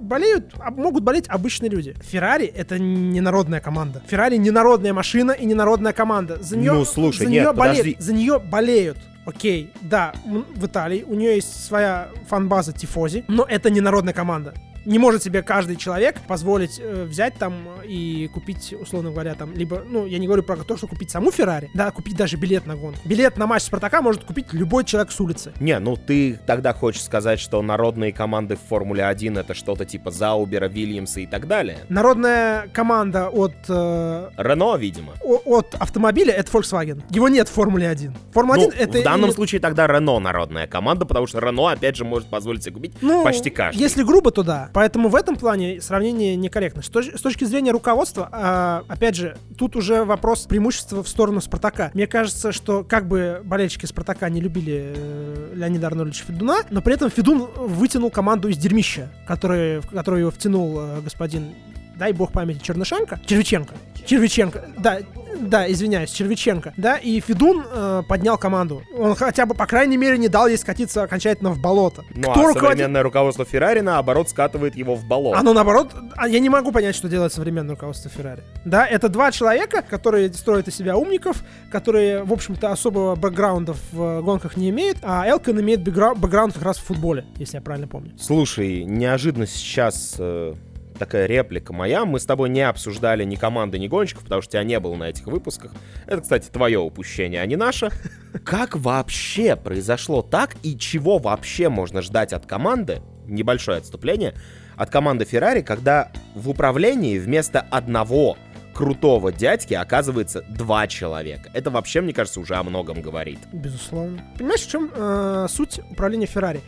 болеют, 0.00 0.52
а 0.60 0.70
могут 0.70 1.02
болеть 1.02 1.24
обычные 1.28 1.69
люди. 1.70 1.94
Феррари 2.02 2.44
это 2.46 2.78
не 2.78 3.20
народная 3.20 3.60
команда. 3.60 4.02
Феррари 4.06 4.36
не 4.36 4.50
народная 4.50 4.92
машина 4.92 5.32
и 5.32 5.46
не 5.46 5.54
народная 5.54 5.92
команда. 5.92 6.36
За 6.42 6.56
нее, 6.56 6.72
Ну, 6.72 6.84
слушай, 6.84 7.24
за 7.24 7.30
нет, 7.30 7.42
нее 7.44 7.52
болеют, 7.52 7.78
подожди. 7.78 7.96
за 7.98 8.12
нее 8.12 8.38
болеют. 8.38 8.98
Окей, 9.26 9.70
да, 9.82 10.12
в 10.56 10.66
Италии 10.66 11.04
у 11.06 11.14
нее 11.14 11.36
есть 11.36 11.64
своя 11.66 12.08
фан-база 12.28 12.72
Тифози, 12.72 13.24
но 13.28 13.44
это 13.48 13.70
не 13.70 13.80
народная 13.80 14.14
команда. 14.14 14.54
Не 14.86 14.98
может 14.98 15.22
себе 15.22 15.42
каждый 15.42 15.76
человек 15.76 16.16
позволить 16.26 16.78
э, 16.80 17.04
взять 17.04 17.34
там 17.34 17.54
и 17.84 18.28
купить, 18.32 18.74
условно 18.80 19.10
говоря, 19.10 19.34
там, 19.34 19.52
либо, 19.54 19.82
ну, 19.88 20.06
я 20.06 20.18
не 20.18 20.26
говорю 20.26 20.42
про 20.42 20.56
то, 20.56 20.76
что 20.76 20.86
купить 20.86 21.10
саму 21.10 21.30
Феррари, 21.30 21.70
да, 21.74 21.90
купить 21.90 22.16
даже 22.16 22.36
билет 22.36 22.66
на 22.66 22.76
гонку. 22.76 23.00
Билет 23.04 23.36
на 23.36 23.46
матч 23.46 23.62
Спартака 23.64 24.00
может 24.02 24.24
купить 24.24 24.52
любой 24.52 24.84
человек 24.84 25.12
с 25.12 25.20
улицы. 25.20 25.52
Не, 25.60 25.78
ну 25.78 25.96
ты 25.96 26.38
тогда 26.46 26.72
хочешь 26.72 27.02
сказать, 27.02 27.40
что 27.40 27.60
народные 27.62 28.12
команды 28.12 28.56
в 28.56 28.60
Формуле 28.68 29.04
1 29.04 29.38
это 29.38 29.54
что-то 29.54 29.84
типа 29.84 30.10
Заубера, 30.10 30.66
Вильямса 30.68 31.20
и 31.20 31.26
так 31.26 31.46
далее? 31.46 31.78
Народная 31.88 32.68
команда 32.72 33.28
от, 33.28 33.52
э, 33.68 34.30
Рено, 34.36 34.76
видимо. 34.76 35.12
о- 35.22 35.40
от 35.58 35.74
автомобиля 35.78 36.32
это 36.32 36.50
Volkswagen. 36.52 37.02
Его 37.10 37.28
нет 37.28 37.48
в 37.48 37.52
Формуле 37.52 37.88
1. 37.88 38.14
Формула 38.32 38.56
Ну, 38.56 38.68
1 38.68 38.78
это... 38.78 39.00
в 39.00 39.04
данном 39.04 39.28
или- 39.30 39.34
случае 39.34 39.60
тогда 39.60 39.86
Рено 39.86 40.18
народная 40.18 40.66
команда, 40.66 41.04
потому 41.04 41.26
что 41.26 41.38
Рено, 41.40 41.70
опять 41.70 41.96
же, 41.96 42.04
может 42.04 42.28
позволить 42.30 42.62
себе 42.64 42.74
купить 42.74 42.94
Ну, 43.02 43.22
почти 43.24 43.50
каждый. 43.50 43.78
Если 43.78 44.02
грубо, 44.02 44.30
то 44.30 44.42
да. 44.42 44.69
Поэтому 44.72 45.08
в 45.08 45.14
этом 45.14 45.36
плане 45.36 45.80
сравнение 45.80 46.36
некорректно. 46.36 46.82
С, 46.82 46.90
точ- 46.90 47.16
с 47.16 47.20
точки 47.20 47.44
зрения 47.44 47.72
руководства, 47.72 48.28
а, 48.32 48.84
опять 48.88 49.16
же, 49.16 49.36
тут 49.56 49.76
уже 49.76 50.04
вопрос 50.04 50.46
преимущества 50.46 51.02
в 51.02 51.08
сторону 51.08 51.40
Спартака. 51.40 51.90
Мне 51.94 52.06
кажется, 52.06 52.52
что 52.52 52.84
как 52.84 53.06
бы 53.08 53.40
болельщики 53.44 53.86
Спартака 53.86 54.28
не 54.28 54.40
любили 54.40 54.94
э, 54.94 55.52
Леонида 55.54 55.88
Арнольдовича 55.88 56.24
Федуна, 56.26 56.58
но 56.70 56.82
при 56.82 56.94
этом 56.94 57.10
Федун 57.10 57.48
вытянул 57.56 58.10
команду 58.10 58.48
из 58.48 58.56
дерьмища, 58.56 59.08
который, 59.26 59.80
в 59.80 59.86
которую 59.88 60.20
его 60.20 60.30
втянул 60.30 60.78
э, 60.78 61.00
господин 61.02 61.54
дай 62.00 62.12
бог 62.14 62.32
памяти, 62.32 62.60
Чернышенко, 62.62 63.20
Червиченко, 63.26 63.74
Червиченко, 64.06 64.64
да, 64.78 65.00
да, 65.38 65.70
извиняюсь, 65.70 66.10
Червиченко, 66.10 66.72
да, 66.78 66.96
и 66.96 67.20
Федун 67.20 67.62
э, 67.70 68.02
поднял 68.08 68.38
команду. 68.38 68.82
Он 68.98 69.14
хотя 69.14 69.44
бы, 69.44 69.54
по 69.54 69.66
крайней 69.66 69.98
мере, 69.98 70.16
не 70.16 70.28
дал 70.28 70.48
ей 70.48 70.56
скатиться 70.56 71.02
окончательно 71.02 71.50
в 71.50 71.60
болото. 71.60 72.02
Ну, 72.14 72.22
Кто 72.22 72.30
а 72.32 72.34
руководит- 72.48 72.62
современное 72.70 73.02
руководство 73.02 73.44
Феррари, 73.44 73.80
наоборот, 73.80 74.30
скатывает 74.30 74.76
его 74.76 74.94
в 74.94 75.04
болото. 75.04 75.38
Оно 75.38 75.52
наоборот, 75.52 75.94
а 76.16 76.26
я 76.26 76.40
не 76.40 76.48
могу 76.48 76.72
понять, 76.72 76.96
что 76.96 77.08
делает 77.08 77.34
современное 77.34 77.72
руководство 77.74 78.10
Феррари. 78.10 78.42
Да, 78.64 78.86
это 78.86 79.10
два 79.10 79.30
человека, 79.30 79.82
которые 79.82 80.32
строят 80.32 80.68
из 80.68 80.74
себя 80.76 80.96
умников, 80.96 81.42
которые, 81.70 82.24
в 82.24 82.32
общем-то, 82.32 82.72
особого 82.72 83.14
бэкграунда 83.14 83.74
в 83.92 84.22
гонках 84.22 84.56
не 84.56 84.70
имеют, 84.70 84.96
а 85.02 85.28
Элкон 85.28 85.60
имеет 85.60 85.80
бэкграу- 85.86 86.16
бэкграунд 86.16 86.54
как 86.54 86.62
раз 86.62 86.78
в 86.78 86.84
футболе, 86.84 87.26
если 87.36 87.56
я 87.58 87.60
правильно 87.62 87.88
помню. 87.88 88.12
Слушай, 88.18 88.84
неожиданно 88.84 89.46
сейчас 89.46 90.16
э, 90.18 90.54
такая 91.00 91.26
реплика 91.26 91.72
моя. 91.72 92.04
Мы 92.04 92.20
с 92.20 92.26
тобой 92.26 92.50
не 92.50 92.60
обсуждали 92.60 93.24
ни 93.24 93.34
команды, 93.34 93.78
ни 93.78 93.88
гонщиков, 93.88 94.22
потому 94.22 94.42
что 94.42 94.52
тебя 94.52 94.62
не 94.62 94.78
было 94.78 94.94
на 94.94 95.08
этих 95.08 95.26
выпусках. 95.26 95.72
Это, 96.06 96.20
кстати, 96.20 96.48
твое 96.48 96.78
упущение, 96.78 97.40
а 97.40 97.46
не 97.46 97.56
наше. 97.56 97.88
Как 98.44 98.76
вообще 98.76 99.56
произошло 99.56 100.22
так 100.22 100.54
и 100.62 100.78
чего 100.78 101.18
вообще 101.18 101.68
можно 101.68 102.02
ждать 102.02 102.32
от 102.32 102.46
команды, 102.46 103.02
небольшое 103.26 103.78
отступление, 103.78 104.34
от 104.76 104.90
команды 104.90 105.24
Ferrari, 105.24 105.62
когда 105.62 106.12
в 106.34 106.48
управлении 106.48 107.18
вместо 107.18 107.60
одного 107.60 108.36
крутого 108.74 109.32
дядьки 109.32 109.74
оказывается 109.74 110.42
два 110.42 110.86
человека. 110.86 111.50
Это 111.54 111.70
вообще, 111.70 112.02
мне 112.02 112.12
кажется, 112.12 112.40
уже 112.40 112.54
о 112.54 112.62
многом 112.62 113.00
говорит. 113.00 113.38
Безусловно. 113.52 114.22
Понимаешь, 114.38 114.60
в 114.60 114.70
чем 114.70 114.90
э, 114.94 115.46
суть 115.48 115.80
управления 115.90 116.26
Феррари? 116.26 116.60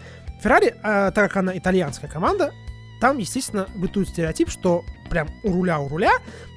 Феррари, 0.43 0.69
э, 0.69 0.73
так 0.83 1.15
как 1.15 1.37
она 1.37 1.57
итальянская 1.57 2.11
команда, 2.11 2.53
там, 3.03 3.19
естественно, 3.19 3.67
бытует 3.75 4.11
стереотип, 4.11 4.49
что 4.49 4.85
прям 5.11 5.29
у 5.43 5.53
руля 5.53 5.81
у 5.81 5.89
руля 5.89 6.13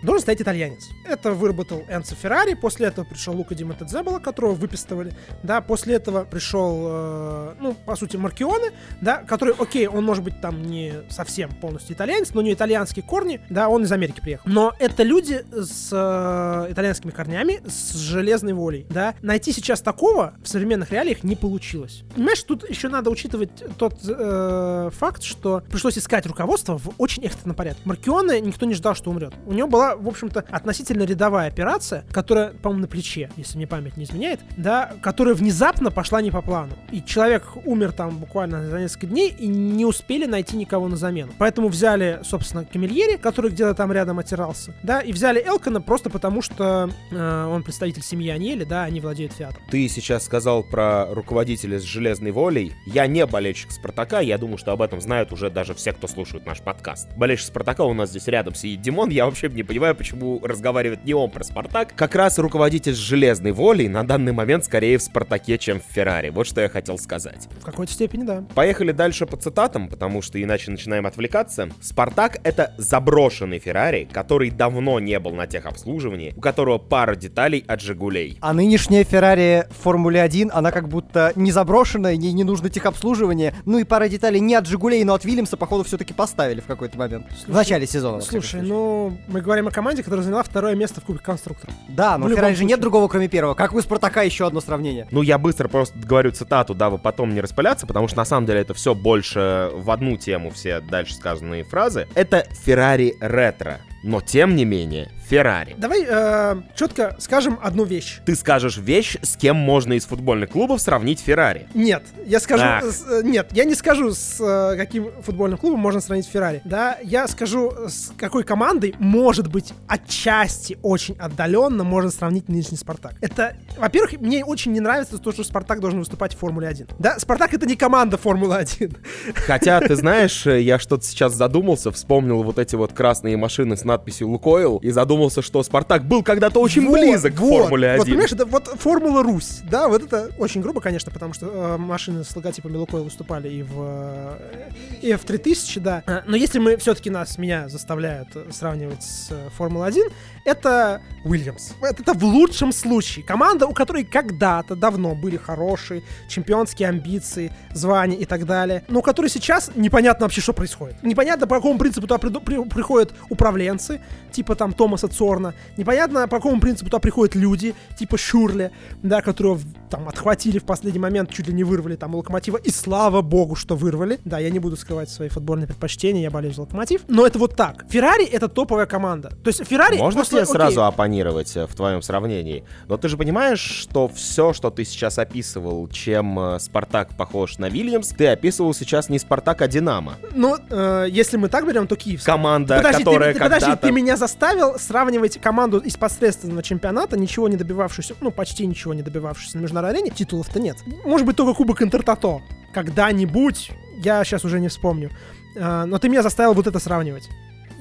должен 0.05 0.21
стоять 0.21 0.41
итальянец. 0.41 0.89
Это 1.03 1.31
выработал 1.31 1.83
Энцо 1.89 2.15
Феррари, 2.15 2.53
после 2.53 2.87
этого 2.87 3.05
пришел 3.05 3.35
Лука 3.35 3.55
Ди 3.55 3.63
Монтезебола, 3.63 4.19
которого 4.19 4.53
выпистывали, 4.53 5.13
да, 5.43 5.61
после 5.61 5.95
этого 5.95 6.23
пришел, 6.23 6.85
э, 6.87 7.55
ну, 7.59 7.73
по 7.73 7.95
сути, 7.95 8.15
Маркионе, 8.17 8.71
да, 9.01 9.17
который, 9.17 9.53
окей, 9.57 9.87
он 9.87 10.03
может 10.03 10.23
быть 10.23 10.39
там 10.41 10.61
не 10.61 10.93
совсем 11.09 11.51
полностью 11.51 11.95
итальянец, 11.95 12.33
но 12.33 12.41
у 12.41 12.43
него 12.43 12.53
итальянские 12.53 13.03
корни, 13.03 13.41
да, 13.49 13.67
он 13.67 13.83
из 13.83 13.91
Америки 13.91 14.21
приехал. 14.21 14.43
Но 14.49 14.73
это 14.79 15.03
люди 15.03 15.43
с 15.51 15.89
э, 15.91 16.71
итальянскими 16.71 17.11
корнями, 17.11 17.61
с 17.67 17.95
железной 17.95 18.53
волей, 18.53 18.85
да. 18.89 19.15
Найти 19.21 19.51
сейчас 19.51 19.81
такого 19.81 20.35
в 20.43 20.47
современных 20.47 20.91
реалиях 20.91 21.23
не 21.23 21.35
получилось. 21.35 22.03
Понимаешь, 22.15 22.41
тут 22.43 22.69
еще 22.69 22.89
надо 22.89 23.09
учитывать 23.09 23.49
тот 23.77 23.95
э, 24.07 24.89
факт, 24.93 25.23
что 25.23 25.63
пришлось 25.69 25.97
искать 25.97 26.25
руководство 26.27 26.77
в 26.77 26.91
очень 26.97 27.25
экстренном 27.25 27.55
порядке. 27.55 27.81
Маркионе 27.85 28.34
никто 28.41 28.65
не 28.65 28.73
ждал, 28.73 28.95
что 28.95 29.09
умрет. 29.09 29.33
У 29.45 29.53
него 29.53 29.67
была, 29.67 29.95
в 29.95 30.07
общем-то, 30.07 30.45
относительно 30.49 31.03
рядовая 31.03 31.47
операция, 31.47 32.05
которая, 32.11 32.51
по-моему, 32.51 32.81
на 32.83 32.87
плече, 32.87 33.29
если 33.37 33.57
мне 33.57 33.67
память 33.67 33.97
не 33.97 34.05
изменяет, 34.05 34.39
да, 34.57 34.93
которая 35.01 35.35
внезапно 35.35 35.91
пошла 35.91 36.21
не 36.21 36.31
по 36.31 36.41
плану. 36.41 36.73
И 36.91 37.01
человек 37.01 37.43
умер 37.65 37.91
там 37.91 38.17
буквально 38.17 38.67
за 38.67 38.79
несколько 38.79 39.07
дней 39.07 39.29
и 39.29 39.47
не 39.47 39.85
успели 39.85 40.25
найти 40.25 40.57
никого 40.57 40.87
на 40.87 40.95
замену. 40.95 41.33
Поэтому 41.37 41.67
взяли, 41.67 42.19
собственно, 42.23 42.65
Камильери, 42.65 43.17
который 43.17 43.51
где-то 43.51 43.73
там 43.73 43.91
рядом 43.91 44.19
отирался, 44.19 44.73
да, 44.83 45.01
и 45.01 45.11
взяли 45.11 45.43
Элкона 45.45 45.81
просто 45.81 46.09
потому, 46.09 46.41
что 46.41 46.89
э, 47.11 47.45
он 47.45 47.63
представитель 47.63 48.03
семьи 48.03 48.29
Аниэли, 48.29 48.63
да, 48.63 48.83
они 48.83 48.99
владеют 48.99 49.33
Фиатом. 49.33 49.61
Ты 49.69 49.87
сейчас 49.87 50.25
сказал 50.25 50.63
про 50.63 51.13
руководителя 51.13 51.79
с 51.79 51.83
железной 51.83 52.31
волей. 52.31 52.73
Я 52.85 53.07
не 53.07 53.25
болельщик 53.25 53.71
Спартака, 53.71 54.19
я 54.19 54.37
думаю, 54.37 54.57
что 54.57 54.71
об 54.71 54.81
этом 54.81 55.01
знают 55.01 55.31
уже 55.31 55.49
даже 55.49 55.73
все, 55.73 55.93
кто 55.93 56.07
слушает 56.07 56.45
наш 56.45 56.61
подкаст. 56.61 57.09
Болельщик 57.15 57.47
Спартака 57.47 57.83
у 57.83 57.93
нас 57.93 58.09
здесь 58.09 58.24
рядом 58.27 58.55
сидит 58.55 58.81
Димон, 58.81 59.09
я 59.09 59.25
вообще 59.25 59.49
не 59.49 59.63
понимаю, 59.63 59.95
почему 59.95 60.39
разговаривает 60.43 61.05
не 61.05 61.13
он 61.13 61.29
про 61.29 61.43
Спартак. 61.43 61.93
Как 61.95 62.15
раз 62.15 62.37
руководитель 62.39 62.93
железной 62.93 63.51
волей 63.51 63.87
на 63.87 64.03
данный 64.05 64.31
момент 64.31 64.65
скорее 64.65 64.97
в 64.97 65.03
Спартаке, 65.03 65.57
чем 65.57 65.79
в 65.79 65.93
Феррари. 65.93 66.29
Вот 66.29 66.47
что 66.47 66.61
я 66.61 66.69
хотел 66.69 66.97
сказать. 66.97 67.47
В 67.59 67.65
какой-то 67.65 67.91
степени, 67.93 68.23
да. 68.23 68.43
Поехали 68.53 68.91
дальше 68.91 69.25
по 69.25 69.37
цитатам, 69.37 69.87
потому 69.87 70.21
что 70.21 70.41
иначе 70.41 70.71
начинаем 70.71 71.05
отвлекаться. 71.05 71.69
Спартак— 71.81 72.39
это 72.43 72.73
заброшенный 72.77 73.59
Феррари, 73.59 74.07
который 74.11 74.49
давно 74.49 74.99
не 74.99 75.19
был 75.19 75.31
на 75.31 75.47
техобслуживании, 75.47 76.33
у 76.35 76.41
которого 76.41 76.77
пара 76.77 77.15
деталей 77.15 77.63
от 77.67 77.81
Жигулей. 77.81 78.37
А 78.41 78.53
нынешняя 78.53 79.03
Феррари 79.03 79.65
в 79.69 79.83
Формуле 79.83 80.21
1, 80.21 80.51
она 80.53 80.71
как 80.71 80.87
будто 80.87 81.31
не 81.35 81.51
заброшенная, 81.51 82.13
ей 82.13 82.33
не 82.33 82.43
нужно 82.43 82.69
техобслуживание. 82.69 83.53
Ну 83.65 83.77
и 83.79 83.83
пара 83.83 84.07
деталей 84.07 84.39
не 84.39 84.55
от 84.55 84.67
Жигулей, 84.67 85.03
но 85.03 85.13
от 85.13 85.25
Вильямса, 85.25 85.57
походу, 85.57 85.83
все-таки 85.83 86.13
поставили 86.13 86.59
в 86.61 86.65
какой-то 86.65 86.97
момент. 86.97 87.25
в 87.47 87.53
начале 87.53 87.87
сезона. 87.87 88.14
Всяком 88.19 88.41
Слушай, 88.41 88.61
ну, 88.61 89.17
мы 89.27 89.41
говорим 89.41 89.67
о 89.67 89.71
команде, 89.71 90.03
которая 90.03 90.23
заняла 90.23 90.43
второе 90.43 90.75
место 90.75 91.01
в 91.01 91.05
Кубке 91.05 91.23
конструкторов. 91.23 91.73
Да, 91.87 92.17
но 92.17 92.27
в 92.27 92.29
Феррари 92.29 92.53
же 92.53 92.65
нет 92.65 92.79
другого, 92.79 93.07
кроме 93.07 93.27
первого. 93.27 93.53
Как 93.53 93.73
у 93.73 93.81
Спартака 93.81 94.21
еще 94.23 94.47
одно 94.47 94.61
сравнение. 94.61 95.07
Ну, 95.11 95.21
я 95.21 95.37
быстро 95.37 95.67
просто 95.67 95.97
говорю 95.97 96.31
цитату, 96.31 96.73
дабы 96.73 96.97
потом 96.97 97.33
не 97.33 97.41
распыляться, 97.41 97.87
потому 97.87 98.07
что 98.07 98.17
на 98.17 98.25
самом 98.25 98.45
деле 98.45 98.61
это 98.61 98.73
все 98.73 98.93
больше 98.93 99.69
в 99.73 99.91
одну 99.91 100.17
тему, 100.17 100.51
все 100.51 100.79
дальше 100.79 101.13
сказанные 101.15 101.63
фразы. 101.63 102.07
Это 102.15 102.45
Феррари 102.63 103.15
ретро. 103.19 103.79
Но 104.05 104.21
тем 104.21 104.55
не 104.55 104.65
менее, 104.65 105.09
Феррари. 105.27 105.73
Давай 105.79 106.05
э, 106.07 106.61
четко 106.75 107.15
скажем 107.17 107.57
одну 107.63 107.85
вещь. 107.85 108.19
Ты 108.23 108.35
скажешь 108.35 108.77
вещь, 108.77 109.17
с 109.23 109.35
кем 109.35 109.55
можно 109.55 109.93
из 109.93 110.05
футбольных 110.05 110.51
клубов 110.51 110.79
сравнить 110.79 111.19
Феррари. 111.19 111.65
Нет, 111.73 112.03
я 112.23 112.39
скажу... 112.39 112.63
С- 112.87 113.03
э, 113.09 113.21
нет, 113.23 113.47
я 113.53 113.63
не 113.63 113.73
скажу, 113.73 114.11
с 114.11 114.39
э, 114.39 114.77
каким 114.77 115.09
футбольным 115.23 115.57
клубом 115.57 115.79
можно 115.79 116.01
сравнить 116.01 116.27
Феррари. 116.27 116.61
Да, 116.65 116.99
я 117.01 117.27
скажу, 117.27 117.73
с 117.87 118.11
какой 118.15 118.43
командой, 118.43 118.93
может 118.99 119.47
быть, 119.47 119.73
отчасти 119.87 120.77
очень 120.83 121.15
отдаленно 121.17 121.83
можно 121.83 122.11
сравнить 122.11 122.47
нынешний 122.47 122.77
Спартак. 122.77 123.15
Это, 123.21 123.55
во-первых, 123.79 124.21
мне 124.21 124.45
очень 124.45 124.71
не 124.71 124.81
нравится 124.81 125.17
то, 125.17 125.31
что 125.31 125.43
Спартак 125.43 125.79
должен 125.79 125.97
выступать 125.97 126.35
в 126.35 126.37
Формуле 126.37 126.67
1. 126.67 126.89
Да, 126.99 127.17
Спартак 127.17 127.55
это 127.55 127.65
не 127.65 127.75
команда 127.75 128.17
Формулы 128.17 128.57
1. 128.57 128.95
Хотя, 129.33 129.79
ты 129.79 129.95
знаешь, 129.95 130.45
э, 130.45 130.61
я 130.61 130.77
что-то 130.77 131.03
сейчас 131.03 131.33
задумался, 131.33 131.91
вспомнил 131.91 132.43
вот 132.43 132.59
эти 132.59 132.75
вот 132.75 132.93
красные 132.93 133.35
машины 133.37 133.75
с 133.75 133.83
надписью 133.95 134.29
«Лукойл» 134.29 134.77
и 134.77 134.91
задумался, 134.91 135.41
что 135.41 135.63
Спартак 135.63 136.05
был 136.05 136.21
когда-то 136.23 136.59
очень 136.59 136.85
Вот, 136.87 136.99
близок 136.99 137.35
к 137.35 137.39
вот. 137.39 137.63
Формуле 137.63 137.89
1. 137.91 137.97
Вот, 137.99 138.07
понимаешь, 138.07 138.31
это 138.31 138.45
вот 138.45 138.67
Формула 138.79 139.23
Русь, 139.23 139.61
да, 139.63 139.87
вот 139.87 140.03
это 140.03 140.31
очень 140.37 140.61
грубо, 140.61 140.81
конечно, 140.81 141.11
потому 141.11 141.33
что 141.33 141.47
э, 141.47 141.77
машины 141.77 142.23
с 142.23 142.35
логотипами 142.35 142.75
Лукойл 142.77 143.03
выступали 143.05 143.49
и 143.49 143.63
в 143.63 143.73
э, 143.77 144.69
и 145.01 145.13
в 145.13 145.23
3000, 145.23 145.79
да. 145.79 146.03
А, 146.05 146.23
Но 146.27 146.35
если 146.35 146.59
мы 146.59 146.77
все-таки 146.77 147.09
нас, 147.09 147.37
меня 147.37 147.69
заставляют 147.69 148.29
э, 148.35 148.45
сравнивать 148.51 149.03
с 149.03 149.27
э, 149.31 149.49
Формулой 149.57 149.87
1, 149.87 150.07
это 150.45 151.01
Уильямс. 151.23 151.71
Это, 151.81 152.01
это 152.01 152.13
в 152.13 152.23
лучшем 152.23 152.71
случае. 152.71 153.25
Команда, 153.25 153.67
у 153.67 153.73
которой 153.73 154.03
когда-то 154.03 154.75
давно 154.75 155.15
были 155.15 155.37
хорошие 155.37 156.03
чемпионские 156.29 156.89
амбиции, 156.89 157.51
звания 157.73 158.17
и 158.17 158.25
так 158.25 158.45
далее, 158.45 158.83
но 158.87 158.99
у 158.99 159.01
которой 159.01 159.29
сейчас 159.29 159.71
непонятно 159.75 160.25
вообще, 160.25 160.41
что 160.41 160.53
происходит. 160.53 161.01
Непонятно, 161.03 161.47
по 161.47 161.55
какому 161.55 161.77
принципу 161.79 162.07
туда 162.07 162.15
приду- 162.17 162.41
при- 162.43 162.63
приходят 162.69 163.13
управленцы, 163.29 163.84
типа 164.31 164.55
там 164.55 164.73
Томаса 164.73 165.07
Цорна. 165.07 165.53
Непонятно, 165.77 166.27
по 166.27 166.37
какому 166.37 166.59
принципу 166.59 166.89
туда 166.89 166.99
приходят 166.99 167.35
люди, 167.35 167.73
типа 167.97 168.17
Шурли, 168.17 168.71
да, 169.03 169.21
которого 169.21 169.59
там 169.89 170.07
отхватили 170.07 170.59
в 170.59 170.63
последний 170.65 170.99
момент, 170.99 171.31
чуть 171.31 171.47
ли 171.47 171.53
не 171.53 171.63
вырвали 171.63 171.95
там 171.95 172.15
Локомотива. 172.15 172.57
И 172.57 172.69
слава 172.69 173.21
богу, 173.21 173.55
что 173.55 173.75
вырвали. 173.75 174.19
Да, 174.25 174.39
я 174.39 174.49
не 174.49 174.59
буду 174.59 174.75
скрывать 174.77 175.09
свои 175.09 175.29
футбольные 175.29 175.67
предпочтения, 175.67 176.21
я 176.21 176.31
болею 176.31 176.53
за 176.53 176.61
Локомотив. 176.61 177.01
Но 177.07 177.25
это 177.25 177.39
вот 177.39 177.55
так. 177.55 177.85
Феррари 177.89 178.25
это 178.25 178.47
топовая 178.47 178.85
команда. 178.85 179.29
То 179.43 179.49
есть 179.49 179.65
Феррари... 179.65 179.97
Можно 179.97 180.21
после- 180.21 180.39
тебе 180.39 180.43
окей, 180.43 180.53
сразу 180.53 180.83
оппонировать 180.85 181.55
э, 181.55 181.67
в 181.67 181.75
твоем 181.75 182.01
сравнении? 182.01 182.63
Но 182.87 182.97
ты 182.97 183.07
же 183.09 183.17
понимаешь, 183.17 183.59
что 183.59 184.07
все, 184.07 184.53
что 184.53 184.69
ты 184.69 184.83
сейчас 184.85 185.17
описывал, 185.19 185.87
чем 185.87 186.39
э, 186.39 186.59
Спартак 186.59 187.15
похож 187.15 187.57
на 187.57 187.69
Вильямс, 187.69 188.09
ты 188.09 188.27
описывал 188.27 188.73
сейчас 188.73 189.09
не 189.09 189.19
Спартак, 189.19 189.61
а 189.61 189.67
Динамо. 189.67 190.15
Ну, 190.33 190.57
э, 190.69 191.07
если 191.09 191.37
мы 191.37 191.49
так 191.49 191.67
берем, 191.67 191.87
то 191.87 191.95
Киевский. 191.95 192.25
Команда, 192.25 192.77
Подожди, 192.77 192.97
ты- 193.03 193.03
которая 193.05 193.33
ты, 193.33 193.39
подожди, 193.39 193.74
когда-то... 193.75 193.87
ты 193.87 193.93
меня 193.93 194.17
заставил 194.17 194.79
сравнивать 194.79 195.39
команду 195.39 195.79
из 195.79 195.95
посредственного 195.95 196.63
чемпионата, 196.63 197.17
ничего 197.17 197.47
не 197.47 197.57
добивавшуюся, 197.57 198.15
ну, 198.21 198.31
почти 198.31 198.65
ничего 198.65 198.93
не 198.93 199.01
добивавшуюся 199.01 199.57
на 199.57 199.61
международной 199.61 199.99
арене, 199.99 200.11
титулов-то 200.15 200.59
нет. 200.59 200.77
Может 201.05 201.25
быть, 201.25 201.35
только 201.35 201.53
Кубок 201.53 201.81
Интертото. 201.81 202.41
Когда-нибудь, 202.73 203.71
я 203.97 204.23
сейчас 204.23 204.43
уже 204.45 204.59
не 204.59 204.67
вспомню. 204.67 205.11
А, 205.57 205.85
но 205.85 205.99
ты 205.99 206.09
меня 206.09 206.23
заставил 206.23 206.53
вот 206.53 206.67
это 206.67 206.79
сравнивать. 206.79 207.29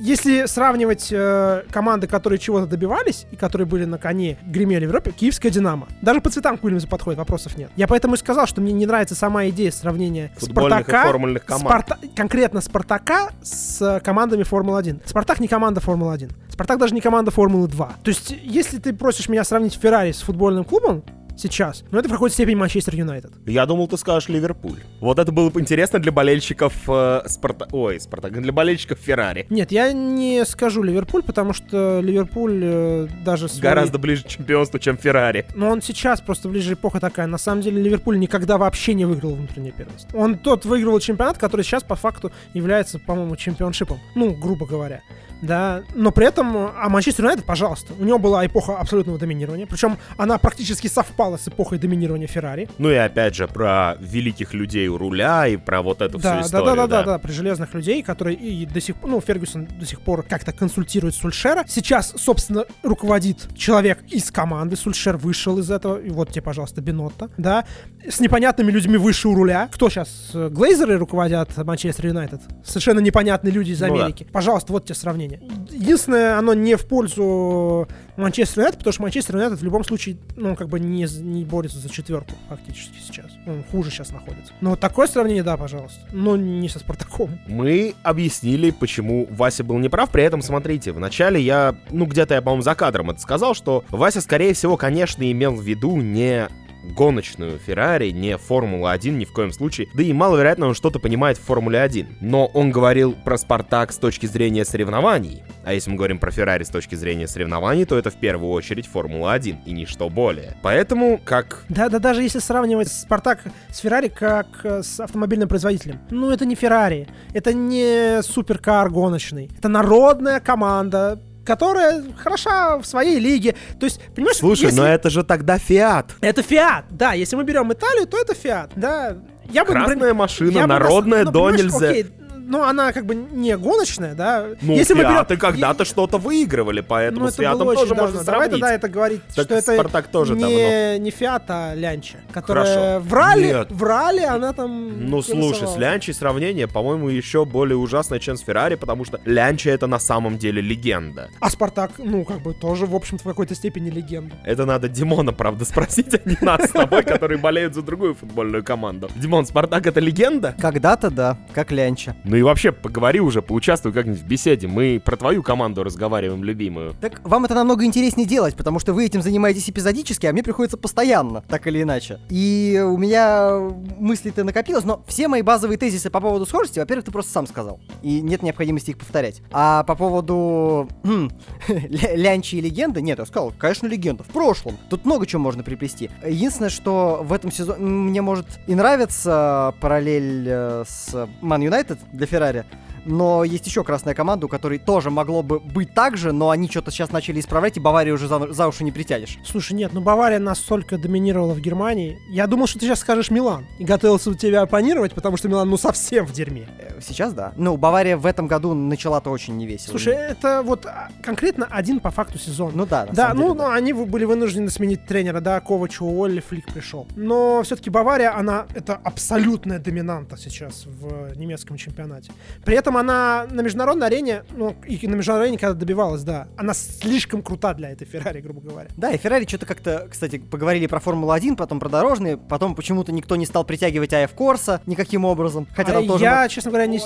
Если 0.04 0.44
сравнивать 0.44 1.08
э, 1.10 1.62
команды, 1.70 2.06
которые 2.06 2.38
чего-то 2.38 2.66
добивались 2.66 3.24
и 3.30 3.36
которые 3.36 3.66
были 3.66 3.86
на 3.86 3.96
коне, 3.96 4.36
гремели 4.44 4.84
в 4.84 4.88
Европе, 4.88 5.12
киевская 5.12 5.50
Динамо. 5.50 5.88
Даже 6.02 6.20
по 6.20 6.28
цветам 6.28 6.58
к 6.58 6.64
Уильямсу 6.64 6.86
подходит, 6.88 7.16
вопросов 7.18 7.56
нет. 7.56 7.70
Я 7.74 7.88
поэтому 7.88 8.14
и 8.14 8.18
сказал, 8.18 8.46
что 8.46 8.60
мне 8.60 8.74
не 8.74 8.84
нравится 8.84 9.14
сама 9.14 9.48
идея 9.48 9.70
сравнения 9.70 10.30
Спартака, 10.36 11.04
формульных 11.04 11.46
команд. 11.46 11.70
Спарта- 11.70 11.98
конкретно 12.14 12.60
Спартака 12.60 13.30
с 13.42 13.98
командами 14.04 14.42
Формулы-1. 14.42 15.00
Спартак 15.06 15.40
не 15.40 15.48
команда 15.48 15.80
Формулы-1. 15.80 16.32
Спартак 16.50 16.78
даже 16.78 16.92
не 16.92 17.00
команда 17.00 17.30
Формулы-2. 17.30 17.92
То 18.02 18.08
есть, 18.10 18.30
если 18.42 18.76
ты 18.76 18.92
просишь 18.92 19.30
меня 19.30 19.42
сравнить 19.42 19.72
Феррари 19.72 20.12
с 20.12 20.20
футбольным 20.20 20.64
клубом, 20.64 21.02
сейчас, 21.36 21.84
ну 21.90 21.98
это 21.98 22.08
в 22.08 22.12
какой-то 22.12 22.34
степени 22.34 22.54
Манчестер 22.54 22.94
Юнайтед. 22.94 23.32
Я 23.46 23.66
думал, 23.66 23.88
ты 23.88 23.96
скажешь 23.96 24.28
Ливерпуль. 24.28 24.78
Вот 25.00 25.18
это 25.18 25.32
было 25.32 25.50
бы 25.50 25.60
интересно 25.60 25.98
для 25.98 26.12
болельщиков 26.12 26.74
э, 26.88 27.22
Спарта... 27.26 27.68
Ой, 27.72 28.00
Спартак, 28.00 28.40
для 28.40 28.52
болельщиков 28.52 28.98
Феррари. 28.98 29.46
Нет, 29.50 29.72
я 29.72 29.92
не 29.92 30.44
скажу 30.44 30.82
Ливерпуль, 30.82 31.22
потому 31.22 31.52
что 31.52 32.00
Ливерпуль 32.00 32.60
э, 32.62 33.08
даже 33.24 33.48
свои- 33.48 33.62
Гораздо 33.62 33.98
ближе 33.98 34.24
к 34.24 34.28
чемпионству, 34.28 34.78
чем 34.78 34.96
Феррари. 34.96 35.46
Но 35.54 35.68
он 35.70 35.82
сейчас 35.82 36.20
просто 36.20 36.48
ближе 36.48 36.74
эпоха 36.74 37.00
такая. 37.00 37.26
На 37.26 37.38
самом 37.38 37.62
деле 37.62 37.82
Ливерпуль 37.82 38.18
никогда 38.18 38.58
вообще 38.58 38.94
не 38.94 39.04
выиграл 39.04 39.34
внутреннее 39.34 39.72
первенство. 39.72 40.16
Он 40.16 40.38
тот 40.38 40.64
выигрывал 40.64 41.00
чемпионат, 41.00 41.38
который 41.38 41.62
сейчас 41.62 41.82
по 41.82 41.94
факту 41.96 42.32
является, 42.52 42.98
по-моему, 42.98 43.36
чемпионшипом. 43.36 43.98
Ну, 44.14 44.34
грубо 44.34 44.66
говоря. 44.66 45.02
Да, 45.44 45.82
но 45.94 46.10
при 46.10 46.26
этом, 46.26 46.56
а 46.56 46.88
Манчестер 46.88 47.24
Юнайтед, 47.24 47.44
пожалуйста, 47.44 47.92
у 47.98 48.04
него 48.04 48.18
была 48.18 48.46
эпоха 48.46 48.78
абсолютного 48.78 49.18
доминирования, 49.18 49.66
причем 49.66 49.98
она 50.16 50.38
практически 50.38 50.86
совпала 50.88 51.36
с 51.36 51.46
эпохой 51.48 51.78
доминирования 51.78 52.26
Феррари. 52.26 52.68
Ну 52.78 52.90
и 52.90 52.94
опять 52.94 53.34
же 53.34 53.46
про 53.46 53.96
великих 54.00 54.54
людей 54.54 54.88
у 54.88 54.96
руля 54.98 55.46
и 55.46 55.56
про 55.56 55.82
вот 55.82 56.00
эту 56.00 56.18
Да, 56.18 56.40
всю 56.42 56.52
да, 56.52 56.58
историю. 56.58 56.76
да, 56.76 56.86
да, 56.86 56.86
да, 56.86 57.02
да, 57.12 57.18
при 57.18 57.32
железных 57.32 57.74
людей, 57.74 58.02
которые 58.02 58.36
и 58.36 58.64
до 58.66 58.80
сих 58.80 58.96
пор, 58.96 59.10
ну, 59.10 59.20
Фергюсон 59.20 59.66
до 59.66 59.84
сих 59.86 60.00
пор 60.00 60.22
как-то 60.22 60.52
консультирует 60.52 61.14
Сульшера. 61.14 61.64
Сейчас, 61.68 62.14
собственно, 62.16 62.64
руководит 62.82 63.48
человек 63.56 63.98
из 64.08 64.30
команды, 64.30 64.76
Сульшер 64.76 65.16
вышел 65.16 65.58
из 65.58 65.70
этого, 65.70 65.98
и 66.00 66.10
вот 66.10 66.30
тебе, 66.30 66.42
пожалуйста, 66.42 66.80
Бенотто, 66.80 67.30
да, 67.36 67.64
с 68.08 68.20
непонятными 68.20 68.70
людьми 68.70 68.96
выше 68.96 69.28
у 69.28 69.34
руля. 69.34 69.68
Кто 69.72 69.90
сейчас? 69.90 70.30
э, 70.34 70.48
Глейзеры 70.50 70.96
руководят 70.96 71.56
Манчестер 71.56 72.06
Юнайтед? 72.06 72.40
Совершенно 72.64 73.00
непонятные 73.00 73.52
люди 73.52 73.72
из 73.72 73.80
Ну 73.80 73.96
да. 73.96 74.04
Америки. 74.04 74.26
Пожалуйста, 74.32 74.72
вот 74.72 74.84
тебе 74.84 74.94
сравнение. 74.94 75.33
Единственное, 75.70 76.38
оно 76.38 76.54
не 76.54 76.76
в 76.76 76.86
пользу 76.86 77.88
Манчестер 78.16 78.60
Юнайтед, 78.60 78.78
потому 78.78 78.92
что 78.92 79.02
Манчестер 79.02 79.36
Юнайтед 79.36 79.60
в 79.60 79.64
любом 79.64 79.84
случае, 79.84 80.16
ну, 80.36 80.56
как 80.56 80.68
бы 80.68 80.78
не, 80.78 81.06
не 81.20 81.44
борется 81.44 81.78
за 81.78 81.88
четверку 81.88 82.32
фактически 82.48 82.98
сейчас. 82.98 83.32
Он 83.46 83.64
хуже 83.70 83.90
сейчас 83.90 84.10
находится. 84.10 84.52
Но 84.60 84.70
вот 84.70 84.80
такое 84.80 85.06
сравнение, 85.06 85.42
да, 85.42 85.56
пожалуйста. 85.56 86.00
Но 86.12 86.36
не 86.36 86.68
со 86.68 86.78
Спартаком. 86.78 87.38
Мы 87.46 87.94
объяснили, 88.02 88.70
почему 88.70 89.26
Вася 89.30 89.64
был 89.64 89.78
неправ. 89.78 90.10
При 90.10 90.22
этом, 90.22 90.42
смотрите, 90.42 90.92
вначале 90.92 91.40
я, 91.40 91.76
ну 91.90 92.06
где-то 92.06 92.34
я, 92.34 92.42
по-моему, 92.42 92.62
за 92.62 92.74
кадром 92.74 93.10
это 93.10 93.20
сказал, 93.20 93.54
что 93.54 93.84
Вася, 93.90 94.20
скорее 94.20 94.54
всего, 94.54 94.76
конечно, 94.76 95.30
имел 95.30 95.54
в 95.54 95.62
виду 95.62 95.96
не 95.96 96.48
гоночную 96.92 97.58
Феррари, 97.58 98.10
не 98.10 98.36
Формула-1 98.36 99.10
ни 99.10 99.24
в 99.24 99.32
коем 99.32 99.52
случае. 99.52 99.88
Да 99.94 100.02
и 100.02 100.12
маловероятно, 100.12 100.66
он 100.66 100.74
что-то 100.74 100.98
понимает 100.98 101.38
в 101.38 101.42
Формуле-1. 101.42 102.16
Но 102.20 102.46
он 102.46 102.70
говорил 102.70 103.12
про 103.12 103.38
Спартак 103.38 103.92
с 103.92 103.98
точки 103.98 104.26
зрения 104.26 104.64
соревнований. 104.64 105.42
А 105.64 105.72
если 105.72 105.90
мы 105.90 105.96
говорим 105.96 106.18
про 106.18 106.30
Феррари 106.30 106.64
с 106.64 106.68
точки 106.68 106.94
зрения 106.94 107.26
соревнований, 107.26 107.84
то 107.84 107.96
это 107.96 108.10
в 108.10 108.16
первую 108.16 108.52
очередь 108.52 108.86
Формула-1 108.86 109.64
и 109.64 109.72
ничто 109.72 110.08
более. 110.08 110.56
Поэтому, 110.62 111.20
как... 111.24 111.64
Да, 111.68 111.88
да, 111.88 111.98
даже 111.98 112.22
если 112.22 112.38
сравнивать 112.38 112.88
Спартак 112.88 113.40
с 113.70 113.78
Феррари 113.78 114.08
как 114.08 114.46
э, 114.64 114.82
с 114.82 115.00
автомобильным 115.00 115.48
производителем. 115.48 116.00
Ну, 116.10 116.30
это 116.30 116.44
не 116.44 116.54
Феррари, 116.54 117.08
это 117.32 117.52
не 117.52 118.22
суперкар 118.22 118.90
гоночный. 118.90 119.50
Это 119.58 119.68
народная 119.68 120.40
команда, 120.40 121.20
которая 121.44 122.02
хороша 122.16 122.78
в 122.78 122.84
своей 122.84 123.18
лиге. 123.18 123.54
То 123.78 123.86
есть, 123.86 124.00
понимаешь, 124.14 124.38
Слушай, 124.38 124.64
если- 124.66 124.76
но 124.80 124.86
это 124.86 125.10
же 125.10 125.22
тогда 125.24 125.58
Фиат. 125.58 126.12
это 126.20 126.42
Фиат, 126.42 126.86
да. 126.90 127.12
Если 127.12 127.36
мы 127.36 127.44
берем 127.44 127.72
Италию, 127.72 128.06
то 128.06 128.16
это 128.18 128.34
Фиат, 128.34 128.70
да. 128.76 129.16
Я 129.50 129.64
бы, 129.64 129.72
Красная 129.72 129.94
например, 129.96 130.14
машина, 130.14 130.50
я 130.50 130.62
бы 130.62 130.68
народная 130.68 131.24
нас- 131.24 131.26
ну, 131.26 131.30
до 131.32 131.50
нельзя. 131.50 131.88
окей, 131.90 132.06
ну, 132.46 132.62
она 132.62 132.92
как 132.92 133.06
бы 133.06 133.14
не 133.14 133.56
гоночная, 133.56 134.14
да. 134.14 134.46
Ну, 134.62 134.74
Если 134.74 134.94
мы 134.94 135.00
берем- 135.00 135.12
Фиаты 135.14 135.36
когда-то 135.36 135.84
что-то 135.84 136.18
выигрывали, 136.18 136.80
поэтому 136.80 137.26
ну, 137.26 137.30
с 137.30 137.36
Фиатом 137.36 137.66
тоже 137.66 137.80
очень 137.80 137.94
можно 137.94 138.16
давно. 138.18 138.24
Давай 138.24 138.40
сравнить. 138.48 138.60
тогда 138.60 138.74
это 138.74 138.88
говорить, 138.88 139.20
Так 139.34 139.44
что 139.46 139.54
это 139.54 139.72
Спартак 139.74 140.08
тоже 140.08 140.34
не, 140.34 140.40
давно. 140.40 141.04
не 141.04 141.10
Фиат, 141.10 141.44
а 141.48 141.74
Лянча, 141.74 142.18
которая 142.32 142.64
Хорошо. 143.00 143.00
в 143.08 143.14
ралли, 143.14 143.46
Нет. 143.46 143.66
в 143.70 143.82
ралли 143.82 144.22
она 144.22 144.52
там 144.52 145.08
Ну, 145.10 145.22
слушай, 145.22 145.54
с 145.56 145.60
голосовала. 145.60 145.78
Лянчей 145.78 146.14
сравнение, 146.14 146.68
по-моему, 146.68 147.08
еще 147.08 147.44
более 147.44 147.76
ужасное, 147.76 148.18
чем 148.18 148.36
с 148.36 148.40
Феррари, 148.42 148.74
потому 148.74 149.04
что 149.04 149.20
Лянча 149.24 149.70
это 149.70 149.86
на 149.86 149.98
самом 149.98 150.38
деле 150.38 150.60
легенда. 150.60 151.28
А 151.40 151.50
Спартак, 151.50 151.92
ну, 151.98 152.24
как 152.24 152.42
бы 152.42 152.54
тоже, 152.54 152.86
в 152.86 152.94
общем-то, 152.94 153.22
в 153.24 153.26
какой-то 153.26 153.54
степени 153.54 153.90
легенда. 153.90 154.34
Это 154.44 154.64
надо 154.66 154.88
Димона, 154.88 155.32
правда, 155.32 155.64
спросить, 155.64 156.14
а 156.14 156.20
не 156.28 156.36
нас 156.40 156.64
с 156.68 156.70
тобой, 156.70 157.02
которые 157.02 157.38
болеют 157.38 157.74
за 157.74 157.82
другую 157.82 158.14
футбольную 158.14 158.62
команду. 158.64 159.08
Димон, 159.16 159.46
Спартак 159.46 159.86
это 159.86 160.00
легенда? 160.00 160.54
Когда-то 160.60 161.10
да, 161.10 161.38
как 161.52 161.72
Лянча. 161.72 162.16
Ну 162.34 162.38
и 162.38 162.42
вообще, 162.42 162.72
поговори 162.72 163.20
уже, 163.20 163.42
поучаствуй 163.42 163.92
как-нибудь 163.92 164.20
в 164.20 164.26
беседе. 164.26 164.66
Мы 164.66 164.98
про 164.98 165.16
твою 165.16 165.44
команду 165.44 165.84
разговариваем, 165.84 166.42
любимую. 166.42 166.96
Так 167.00 167.20
вам 167.22 167.44
это 167.44 167.54
намного 167.54 167.84
интереснее 167.84 168.26
делать, 168.26 168.56
потому 168.56 168.80
что 168.80 168.92
вы 168.92 169.04
этим 169.04 169.22
занимаетесь 169.22 169.70
эпизодически, 169.70 170.26
а 170.26 170.32
мне 170.32 170.42
приходится 170.42 170.76
постоянно, 170.76 171.42
так 171.42 171.68
или 171.68 171.80
иначе. 171.82 172.18
И 172.30 172.82
у 172.84 172.96
меня 172.96 173.60
мыслей-то 174.00 174.42
накопилось, 174.42 174.82
но 174.82 175.04
все 175.06 175.28
мои 175.28 175.42
базовые 175.42 175.78
тезисы 175.78 176.10
по 176.10 176.20
поводу 176.20 176.44
схожести, 176.44 176.80
во-первых, 176.80 177.04
ты 177.04 177.12
просто 177.12 177.30
сам 177.30 177.46
сказал. 177.46 177.78
И 178.02 178.20
нет 178.20 178.42
необходимости 178.42 178.90
их 178.90 178.98
повторять. 178.98 179.40
А 179.52 179.84
по 179.84 179.94
поводу 179.94 180.88
хм, 181.04 181.30
ля- 181.68 182.16
лянчи 182.16 182.56
и 182.56 182.60
легенды, 182.60 183.00
нет, 183.00 183.20
я 183.20 183.26
сказал, 183.26 183.52
конечно, 183.56 183.86
легенда. 183.86 184.24
В 184.24 184.32
прошлом. 184.32 184.76
Тут 184.90 185.04
много 185.04 185.24
чего 185.28 185.40
можно 185.40 185.62
приплести. 185.62 186.10
Единственное, 186.26 186.70
что 186.70 187.20
в 187.22 187.32
этом 187.32 187.52
сезоне 187.52 187.84
мне 187.84 188.22
может 188.22 188.46
и 188.66 188.74
нравится 188.74 189.72
параллель 189.80 190.48
э, 190.48 190.84
с 190.84 191.14
Man 191.40 191.62
United 191.62 191.98
для 192.24 192.26
Феррари, 192.26 192.64
но 193.04 193.44
есть 193.44 193.66
еще 193.66 193.84
красная 193.84 194.14
команда, 194.14 194.46
у 194.46 194.48
которой 194.48 194.78
тоже 194.78 195.10
могло 195.10 195.42
бы 195.42 195.60
быть 195.60 195.94
так 195.94 196.16
же, 196.16 196.32
но 196.32 196.50
они 196.50 196.68
что-то 196.68 196.90
сейчас 196.90 197.10
начали 197.12 197.40
исправлять, 197.40 197.76
и 197.76 197.80
Баварию 197.80 198.14
уже 198.14 198.28
за, 198.28 198.52
за 198.52 198.68
уши 198.68 198.84
не 198.84 198.92
притянешь. 198.92 199.38
Слушай, 199.44 199.72
нет, 199.74 199.92
ну 199.92 200.00
Бавария 200.00 200.38
настолько 200.38 200.98
доминировала 200.98 201.54
в 201.54 201.60
Германии. 201.60 202.18
Я 202.30 202.46
думал, 202.46 202.66
что 202.66 202.78
ты 202.78 202.86
сейчас 202.86 203.00
скажешь 203.00 203.30
Милан. 203.30 203.66
И 203.78 203.84
готовился 203.84 204.30
у 204.30 204.34
тебя 204.34 204.62
оппонировать, 204.62 205.12
потому 205.14 205.36
что 205.36 205.48
Милан, 205.48 205.68
ну, 205.68 205.76
совсем 205.76 206.26
в 206.26 206.32
дерьме. 206.32 206.66
Э, 206.78 207.00
Сейчас 207.00 207.32
да. 207.32 207.52
Ну, 207.56 207.76
Бавария 207.76 208.16
в 208.16 208.24
этом 208.26 208.46
году 208.46 208.74
начала-то 208.74 209.30
очень 209.30 209.56
невесело. 209.56 209.90
Слушай, 209.90 210.14
это 210.14 210.62
вот 210.64 210.86
а, 210.86 211.08
конкретно 211.22 211.66
один 211.70 212.00
по 212.00 212.10
факту 212.10 212.38
сезон. 212.38 212.72
ну 212.74 212.86
да, 212.86 213.06
Да, 213.12 213.34
ну, 213.34 213.42
деле, 213.42 213.54
ну, 213.54 213.70
они 213.70 213.92
в- 213.92 214.06
были 214.06 214.24
вынуждены 214.24 214.70
сменить 214.70 215.04
тренера, 215.06 215.40
да, 215.40 215.60
Ковачу 215.60 216.06
Олли 216.06 216.40
Флик 216.40 216.72
пришел. 216.72 217.06
Но 217.16 217.62
все-таки 217.62 217.90
Бавария, 217.90 218.36
она, 218.36 218.66
это 218.74 218.94
абсолютная 219.02 219.78
доминанта 219.78 220.36
сейчас 220.36 220.86
в 220.86 221.36
немецком 221.36 221.76
чемпионате. 221.76 222.32
При 222.64 222.76
этом 222.76 222.93
она 222.96 223.46
на 223.50 223.60
международной 223.62 224.06
арене, 224.06 224.44
ну, 224.56 224.74
и 224.86 225.06
на 225.06 225.14
международной 225.14 225.48
арене 225.48 225.58
когда 225.58 225.74
добивалась, 225.74 226.22
да, 226.22 226.48
она 226.56 226.74
слишком 226.74 227.42
крута 227.42 227.74
для 227.74 227.90
этой 227.90 228.06
Феррари, 228.06 228.40
грубо 228.40 228.60
говоря. 228.60 228.88
Да, 228.96 229.10
и 229.10 229.16
Феррари 229.16 229.46
что-то 229.46 229.66
как-то, 229.66 230.08
кстати, 230.10 230.38
поговорили 230.38 230.86
про 230.86 231.00
Формулу-1, 231.00 231.56
потом 231.56 231.80
про 231.80 231.88
дорожные, 231.88 232.36
потом 232.36 232.74
почему-то 232.74 233.12
никто 233.12 233.36
не 233.36 233.46
стал 233.46 233.64
притягивать 233.64 234.12
АФ 234.12 234.32
Корса 234.34 234.80
никаким 234.86 235.24
образом. 235.24 235.66
Хотя 235.74 235.92
А 235.92 235.94
там 235.94 236.06
тоже... 236.06 236.24
я, 236.24 236.48
честно 236.48 236.70
говоря, 236.70 236.86
не... 236.86 237.00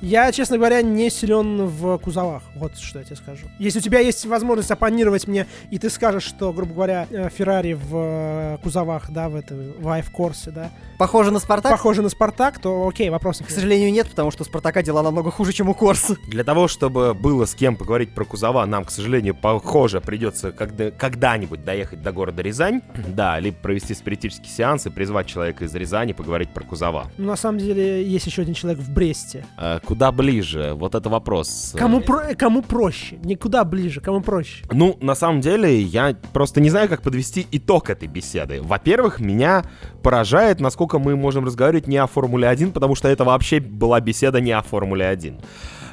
Я, 0.00 0.32
честно 0.32 0.56
говоря, 0.56 0.82
не 0.82 1.10
силен 1.10 1.66
в 1.66 1.98
кузовах. 1.98 2.42
Вот 2.54 2.76
что 2.76 2.98
я 2.98 3.04
тебе 3.04 3.16
скажу. 3.16 3.46
Если 3.58 3.78
у 3.78 3.82
тебя 3.82 4.00
есть 4.00 4.24
возможность 4.26 4.70
оппонировать 4.70 5.26
мне, 5.26 5.46
и 5.70 5.78
ты 5.78 5.90
скажешь, 5.90 6.24
что, 6.24 6.52
грубо 6.52 6.74
говоря, 6.74 7.06
э, 7.10 7.28
Феррари 7.30 7.74
в 7.74 7.94
э, 7.94 8.58
кузовах, 8.62 9.10
да, 9.10 9.28
в 9.28 9.36
этой, 9.36 9.72
в 9.72 9.88
Айф-Корсе, 9.88 10.50
да, 10.50 10.70
Похоже 10.98 11.30
на 11.30 11.38
Спартак? 11.38 11.70
похоже 11.72 12.02
на 12.02 12.08
Спартак, 12.08 12.58
то 12.58 12.88
окей, 12.88 13.08
вопросов 13.08 13.46
К 13.46 13.50
сожалению, 13.50 13.92
нет, 13.92 14.08
потому 14.10 14.30
что 14.32 14.42
у 14.42 14.46
Спартака 14.46 14.82
дела 14.82 15.02
намного 15.02 15.30
хуже, 15.30 15.52
чем 15.52 15.68
у 15.68 15.74
Корса. 15.74 16.16
Для 16.26 16.42
того, 16.42 16.66
чтобы 16.66 17.14
было 17.14 17.44
с 17.46 17.54
кем 17.54 17.76
поговорить 17.76 18.14
про 18.14 18.24
кузова, 18.24 18.66
нам, 18.66 18.84
к 18.84 18.90
сожалению, 18.90 19.36
похоже, 19.36 20.00
придется 20.00 20.50
когда- 20.50 20.90
когда-нибудь 20.90 21.64
доехать 21.64 22.02
до 22.02 22.10
города 22.10 22.42
Рязань, 22.42 22.80
да, 23.06 23.38
либо 23.38 23.56
провести 23.58 23.94
спиритический 23.94 24.48
сеанс 24.50 24.86
и 24.86 24.90
призвать 24.90 25.26
человека 25.28 25.64
из 25.64 25.74
Рязани 25.74 26.12
поговорить 26.12 26.50
про 26.50 26.64
кузова. 26.64 27.06
Ну, 27.16 27.26
на 27.28 27.36
самом 27.36 27.58
деле, 27.58 28.02
есть 28.04 28.26
еще 28.26 28.42
один 28.42 28.54
человек 28.54 28.80
в 28.80 28.90
Бресте. 28.92 29.46
А, 29.56 29.78
куда 29.80 30.10
ближе? 30.10 30.72
Вот 30.74 30.96
это 30.96 31.08
вопрос. 31.08 31.74
Кому, 31.78 32.00
про- 32.00 32.34
кому 32.34 32.60
проще? 32.62 33.18
Никуда 33.22 33.62
ближе, 33.64 34.00
кому 34.00 34.20
проще? 34.20 34.64
Ну, 34.72 34.96
на 35.00 35.14
самом 35.14 35.40
деле, 35.42 35.80
я 35.80 36.16
просто 36.32 36.60
не 36.60 36.70
знаю, 36.70 36.88
как 36.88 37.02
подвести 37.02 37.46
итог 37.52 37.88
этой 37.88 38.08
беседы. 38.08 38.60
Во-первых, 38.62 39.20
меня 39.20 39.64
поражает, 40.02 40.58
насколько 40.60 40.87
мы 40.94 41.16
можем 41.16 41.44
разговаривать 41.44 41.86
не 41.86 41.98
о 41.98 42.06
Формуле 42.06 42.48
1, 42.48 42.72
потому 42.72 42.94
что 42.94 43.08
это 43.08 43.24
вообще 43.24 43.60
была 43.60 44.00
беседа 44.00 44.40
не 44.40 44.52
о 44.52 44.62
Формуле 44.62 45.06
1. 45.06 45.40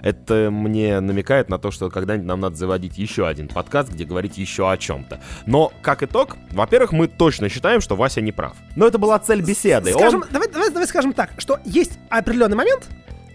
Это 0.02 0.50
мне 0.52 1.00
намекает 1.00 1.50
на 1.50 1.58
то, 1.58 1.72
что 1.72 1.90
когда-нибудь 1.90 2.28
нам 2.28 2.40
надо 2.40 2.56
заводить 2.56 2.98
еще 2.98 3.28
один 3.28 3.48
подкаст, 3.48 3.92
где 3.92 4.06
говорить 4.06 4.38
еще 4.38 4.70
о 4.72 4.78
чем-то. 4.78 5.20
Но, 5.48 5.74
как 5.82 6.04
итог, 6.04 6.38
во-первых, 6.52 6.92
мы 6.92 7.08
точно 7.08 7.50
считаем, 7.50 7.82
что 7.82 7.96
Вася 7.96 8.22
не 8.22 8.32
прав. 8.32 8.56
Но 8.76 8.86
это 8.86 9.00
была 9.00 9.18
цель 9.20 9.42
беседы. 9.42 9.92
Скажем, 9.94 10.22
Он- 10.22 10.28
давай, 10.32 10.48
давай, 10.52 10.70
давай 10.70 10.88
скажем 10.88 11.14
так, 11.14 11.32
что 11.40 11.60
есть 11.66 11.98
определенный 12.10 12.56
момент, 12.56 12.88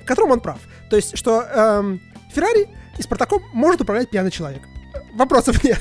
в 0.03 0.07
котором 0.07 0.31
он 0.31 0.41
прав. 0.41 0.59
То 0.89 0.97
есть, 0.97 1.19
что 1.19 1.43
эм, 1.43 2.01
Феррари 2.33 2.69
и 2.99 3.03
Спартаком 3.03 3.43
может 3.53 3.81
управлять 3.81 4.09
пьяный 4.11 4.31
человек. 4.31 4.63
Вопросов 5.15 5.63
нет. 5.65 5.81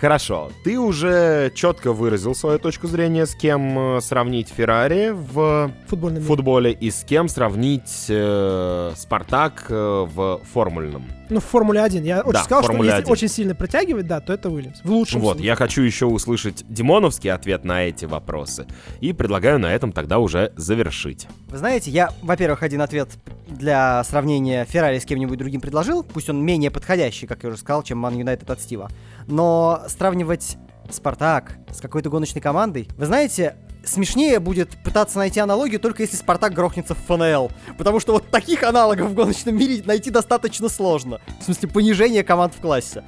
Хорошо, 0.00 0.50
ты 0.64 0.78
уже 0.78 1.50
четко 1.54 1.92
выразил 1.92 2.34
свою 2.34 2.58
точку 2.58 2.86
зрения, 2.88 3.24
с 3.26 3.34
кем 3.34 3.96
э, 3.96 4.00
сравнить 4.02 4.48
Феррари 4.54 5.10
в 5.14 5.70
Футбольный 5.88 6.18
мир. 6.20 6.26
футболе 6.28 6.72
и 6.72 6.90
с 6.90 7.04
кем 7.04 7.28
сравнить 7.28 8.06
э, 8.08 8.92
Спартак 8.96 9.66
э, 9.70 9.74
в 10.06 10.40
формульном. 10.52 11.06
Ну, 11.30 11.40
в 11.40 11.44
Формуле 11.44 11.80
1. 11.80 12.04
Я 12.04 12.20
очень 12.20 12.32
Да, 12.32 12.42
сказал, 12.44 12.62
что 12.64 12.72
Формуле 12.72 12.90
если 12.90 13.02
1. 13.02 13.12
очень 13.12 13.28
сильно 13.28 13.54
притягивать, 13.54 14.06
да, 14.06 14.20
то 14.20 14.34
это 14.34 14.50
Уильямс. 14.50 14.80
В 14.84 14.90
лучшем 14.90 15.22
Вот, 15.22 15.34
случае. 15.36 15.46
я 15.46 15.56
хочу 15.56 15.80
еще 15.80 16.04
услышать 16.04 16.64
Димоновский 16.68 17.30
ответ 17.30 17.64
на 17.64 17.84
эти 17.84 18.04
вопросы. 18.04 18.66
И 19.00 19.14
предлагаю 19.14 19.58
на 19.58 19.72
этом 19.72 19.90
тогда 19.92 20.18
уже 20.18 20.52
завершить. 20.56 21.26
Вы 21.48 21.56
знаете, 21.56 21.90
я, 21.90 22.10
во-первых, 22.20 22.62
один 22.62 22.82
ответ 22.82 23.08
для 23.46 24.02
сравнения 24.04 24.64
Феррари 24.64 24.98
с 24.98 25.04
кем-нибудь 25.04 25.38
другим 25.38 25.60
предложил, 25.60 26.02
пусть 26.02 26.28
он 26.30 26.44
менее 26.44 26.70
подходящий, 26.70 27.26
как 27.26 27.42
я 27.42 27.48
уже 27.48 27.58
сказал, 27.58 27.82
чем 27.82 27.98
Ман 27.98 28.16
Юнайтед 28.16 28.48
от 28.50 28.60
Стива. 28.60 28.90
Но 29.26 29.82
сравнивать 29.88 30.56
Спартак 30.90 31.58
с 31.70 31.80
какой-то 31.80 32.10
гоночной 32.10 32.42
командой, 32.42 32.88
вы 32.96 33.06
знаете, 33.06 33.56
смешнее 33.86 34.40
будет 34.40 34.70
пытаться 34.82 35.18
найти 35.18 35.40
аналогию 35.40 35.80
только 35.80 36.02
если 36.02 36.16
Спартак 36.16 36.52
грохнется 36.54 36.94
в 36.94 36.98
ФНЛ. 37.06 37.50
Потому 37.78 38.00
что 38.00 38.12
вот 38.12 38.30
таких 38.30 38.62
аналогов 38.62 39.10
в 39.10 39.14
гоночном 39.14 39.56
мире 39.56 39.82
найти 39.84 40.10
достаточно 40.10 40.68
сложно. 40.68 41.20
В 41.40 41.44
смысле, 41.44 41.68
понижение 41.68 42.24
команд 42.24 42.54
в 42.54 42.60
классе. 42.60 43.04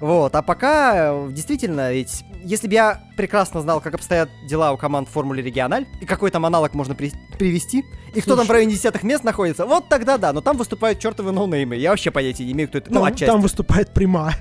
Вот, 0.00 0.34
а 0.34 0.42
пока, 0.42 1.12
э, 1.12 1.28
действительно, 1.32 1.92
ведь 1.92 2.24
если 2.44 2.68
бы 2.68 2.74
я 2.74 3.00
прекрасно 3.16 3.60
знал, 3.60 3.80
как 3.80 3.94
обстоят 3.94 4.28
дела 4.48 4.72
у 4.72 4.76
команд 4.76 5.08
в 5.08 5.12
Формуле 5.12 5.42
Региональ, 5.42 5.86
и 6.00 6.06
какой 6.06 6.30
там 6.30 6.46
аналог 6.46 6.72
можно 6.74 6.94
при- 6.94 7.12
привести, 7.36 7.84
и 8.14 8.20
кто 8.20 8.36
там 8.36 8.46
в 8.46 8.50
районе 8.50 8.74
десятых 8.74 9.02
мест 9.02 9.24
находится, 9.24 9.66
вот 9.66 9.88
тогда 9.88 10.18
да, 10.18 10.32
но 10.32 10.40
там 10.40 10.56
выступают 10.56 11.00
чертовы 11.00 11.32
ноунеймы. 11.32 11.76
Я 11.76 11.90
вообще 11.90 12.10
понятия 12.10 12.44
не 12.44 12.52
имею, 12.52 12.68
кто 12.68 12.78
это. 12.78 12.90
Ну, 12.90 13.00
там, 13.00 13.04
отчасти. 13.04 13.26
там 13.26 13.40
выступает 13.40 13.92
прямая. 13.92 14.36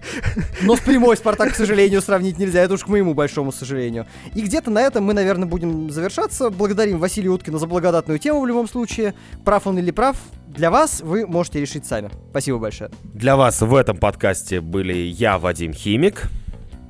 Но 0.62 0.76
с 0.76 0.80
прямой 0.80 1.18
Спартак, 1.18 1.54
к 1.54 1.56
сожалению, 1.56 2.02
сравнить 2.02 2.38
нельзя. 2.38 2.62
Это 2.62 2.76
уж 2.76 2.84
к 2.84 2.88
моему 2.88 3.14
большому 3.14 3.52
сожалению. 3.52 4.06
И 4.36 4.42
где-то 4.42 4.70
на 4.70 4.82
этом 4.82 5.04
мы, 5.04 5.14
наверное, 5.14 5.48
будем 5.78 5.92
завершаться. 5.92 6.50
Благодарим 6.50 7.00
Василия 7.00 7.30
Уткина 7.30 7.58
за 7.58 7.68
благодатную 7.68 8.20
тему 8.20 8.42
в 8.42 8.48
любом 8.48 8.68
случае. 8.68 9.14
Прав 9.46 9.68
он 9.68 9.78
или 9.78 9.92
прав, 9.92 10.18
для 10.48 10.72
вас 10.72 11.02
вы 11.02 11.26
можете 11.28 11.62
решить 11.62 11.86
сами. 11.86 12.10
Спасибо 12.32 12.58
большое. 12.58 12.92
Для 13.04 13.36
вас 13.36 13.62
в 13.62 13.76
этом 13.76 13.98
подкасте 13.98 14.62
были 14.62 14.94
я, 14.94 15.38
Вадим 15.38 15.74
Химик. 15.74 16.30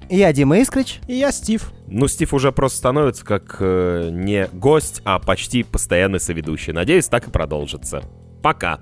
Я 0.10 0.32
Дима 0.32 0.60
Искрич. 0.60 1.02
И 1.08 1.15
я 1.15 1.32
Стив. 1.32 1.71
Ну, 1.88 2.08
Стив 2.08 2.34
уже 2.34 2.52
просто 2.52 2.78
становится 2.78 3.26
как 3.26 3.58
э, 3.60 4.10
не 4.12 4.47
гость, 4.54 5.02
а 5.04 5.19
почти 5.19 5.63
постоянный 5.63 6.21
соведущий. 6.21 6.71
Надеюсь, 6.71 7.08
так 7.08 7.28
и 7.28 7.32
продолжится. 7.32 8.04
Пока. 8.41 8.80